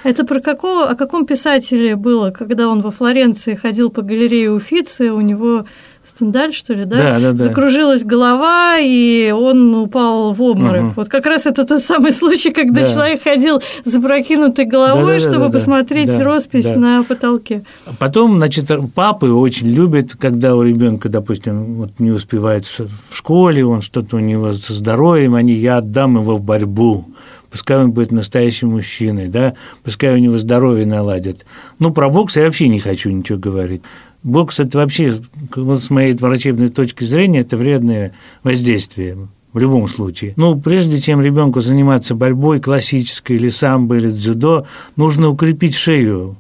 Это 0.06 0.24
про 0.24 0.40
какого, 0.40 0.88
о 0.88 0.96
каком 0.96 1.26
писателе 1.26 1.96
было, 1.96 2.30
когда 2.30 2.70
он 2.70 2.82
во 2.82 2.92
Флоренции 2.92 3.56
ходил 3.56 3.90
по 3.90 4.04
галерее 4.04 4.52
Уфицы, 4.52 5.12
у 5.12 5.20
него 5.20 5.66
Стендаль, 6.06 6.54
что 6.54 6.74
ли, 6.74 6.86
да? 6.86 6.98
Да, 6.98 7.20
да, 7.20 7.32
да. 7.32 7.44
Закружилась 7.46 8.04
голова, 8.04 8.78
и 8.80 9.32
он 9.32 9.74
упал 9.74 10.32
в 10.34 10.42
обморок. 10.44 10.84
Угу. 10.84 10.94
Вот 10.98 11.10
как 11.10 11.26
раз 11.26 11.48
это 11.48 11.66
тот 11.66 11.82
самый 11.82 12.12
случай, 12.12 12.52
когда 12.52 12.82
да. 12.82 12.88
человек 12.88 13.24
ходил 13.24 13.60
с 13.84 13.90
запрокинутой 13.90 14.66
головой, 14.66 15.14
да, 15.14 15.14
да, 15.14 15.20
чтобы 15.20 15.40
да, 15.40 15.48
да, 15.48 15.52
посмотреть 15.54 16.16
да, 16.16 16.24
роспись 16.24 16.70
да. 16.70 16.78
на 16.78 17.04
потолке. 17.04 17.66
Потом, 17.98 18.38
значит, 18.38 18.70
папы 18.94 19.30
очень 19.32 19.70
любят, 19.70 20.16
когда 20.16 20.56
у 20.56 20.62
ребенка, 20.62 21.10
допустим, 21.10 21.78
вот 21.78 22.00
не 22.00 22.12
успевает 22.12 22.66
в 22.66 23.18
школе, 23.18 23.66
он 23.66 23.82
что-то 23.82 24.18
у 24.18 24.20
него 24.20 24.54
со 24.54 24.74
здоровьем, 24.74 25.34
они 25.34 25.54
я 25.54 25.78
отдам 25.78 26.18
его 26.18 26.36
в 26.36 26.42
борьбу 26.42 27.08
пускай 27.56 27.78
он 27.78 27.94
будет 27.94 28.12
настоящим 28.12 28.72
мужчиной, 28.72 29.30
да, 29.30 29.54
пускай 29.82 30.14
у 30.14 30.18
него 30.18 30.38
здоровье 30.38 30.86
наладит. 30.86 31.46
Ну, 31.80 31.94
про 31.94 32.10
бокс 32.10 32.36
я 32.36 32.44
вообще 32.44 32.68
не 32.68 32.80
хочу 32.80 33.10
ничего 33.12 33.40
говорить. 33.40 33.82
Бокс– 34.24 34.60
это 34.60 34.80
вообще, 34.80 35.16
вот 35.56 35.82
с 35.82 35.90
моей 35.90 36.14
врачебной 36.16 36.68
точки 36.68 37.06
зрения, 37.06 37.40
это 37.40 37.56
вредное 37.56 38.12
воздействие 38.44 39.30
в 39.54 39.58
любом 39.58 39.88
случае. 39.88 40.34
Ну, 40.36 40.60
прежде 40.60 41.00
чем 41.00 41.22
ребенку 41.22 41.62
заниматься 41.62 42.14
борьбой 42.14 42.60
классической 42.60 43.38
или 43.38 43.48
самбо, 43.48 43.96
или 43.96 44.12
дзюдо, 44.12 44.68
нужно 44.98 45.30
укрепить 45.30 45.78
шею. 45.78 46.36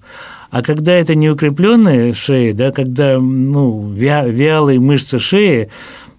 А 0.51 0.61
когда 0.63 0.91
это 0.91 1.15
не 1.15 1.29
укрепленная 1.29 2.13
шея, 2.13 2.53
да, 2.53 2.71
когда 2.71 3.17
ну, 3.21 3.89
вялые 3.89 4.81
мышцы 4.81 5.17
шеи, 5.17 5.69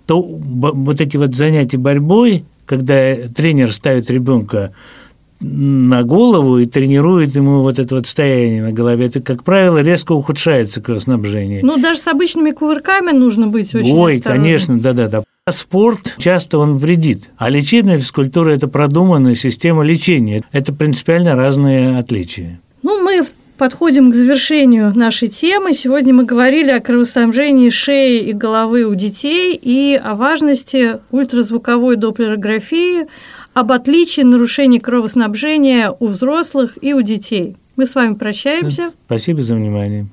то 0.06 0.22
вот 0.22 1.02
эти 1.02 1.18
вот 1.18 1.34
занятия 1.34 1.76
борьбой, 1.76 2.44
когда 2.66 3.14
тренер 3.34 3.72
ставит 3.72 4.10
ребенка 4.10 4.72
на 5.40 6.02
голову 6.02 6.58
и 6.58 6.66
тренирует 6.66 7.34
ему 7.34 7.60
вот 7.60 7.78
это 7.78 7.96
вот 7.96 8.06
состояние 8.06 8.62
на 8.62 8.72
голове, 8.72 9.06
это, 9.06 9.20
как 9.20 9.44
правило, 9.44 9.82
резко 9.82 10.12
ухудшается 10.12 10.80
кровоснабжение. 10.80 11.60
Ну, 11.62 11.76
даже 11.76 12.00
с 12.00 12.06
обычными 12.08 12.52
кувырками 12.52 13.12
нужно 13.12 13.46
быть 13.46 13.74
очень 13.74 13.94
Ой, 13.94 14.16
осторожным. 14.16 14.44
конечно, 14.44 14.80
да-да-да. 14.80 15.24
Спорт 15.48 16.16
часто 16.18 16.58
он 16.58 16.76
вредит, 16.76 17.30
а 17.36 17.48
лечебная 17.50 17.98
физкультура– 17.98 18.50
это 18.52 18.66
продуманная 18.66 19.34
система 19.34 19.84
лечения. 19.84 20.42
Это 20.52 20.72
принципиально 20.72 21.36
разные 21.36 21.98
отличия. 21.98 22.58
Ну, 22.82 23.02
мы 23.02 23.24
подходим 23.56 24.10
к 24.10 24.14
завершению 24.14 24.96
нашей 24.96 25.28
темы. 25.28 25.72
Сегодня 25.72 26.14
мы 26.14 26.24
говорили 26.24 26.70
о 26.70 26.80
кровоснабжении 26.80 27.70
шеи 27.70 28.20
и 28.20 28.32
головы 28.32 28.84
у 28.84 28.94
детей 28.94 29.58
и 29.60 30.00
о 30.02 30.14
важности 30.14 30.98
ультразвуковой 31.10 31.96
доплерографии, 31.96 33.06
об 33.54 33.72
отличии 33.72 34.20
нарушений 34.20 34.80
кровоснабжения 34.80 35.94
у 35.98 36.06
взрослых 36.06 36.78
и 36.80 36.92
у 36.92 37.02
детей. 37.02 37.56
Мы 37.76 37.86
с 37.86 37.94
вами 37.94 38.14
прощаемся. 38.14 38.90
Спасибо 39.06 39.42
за 39.42 39.54
внимание. 39.54 40.06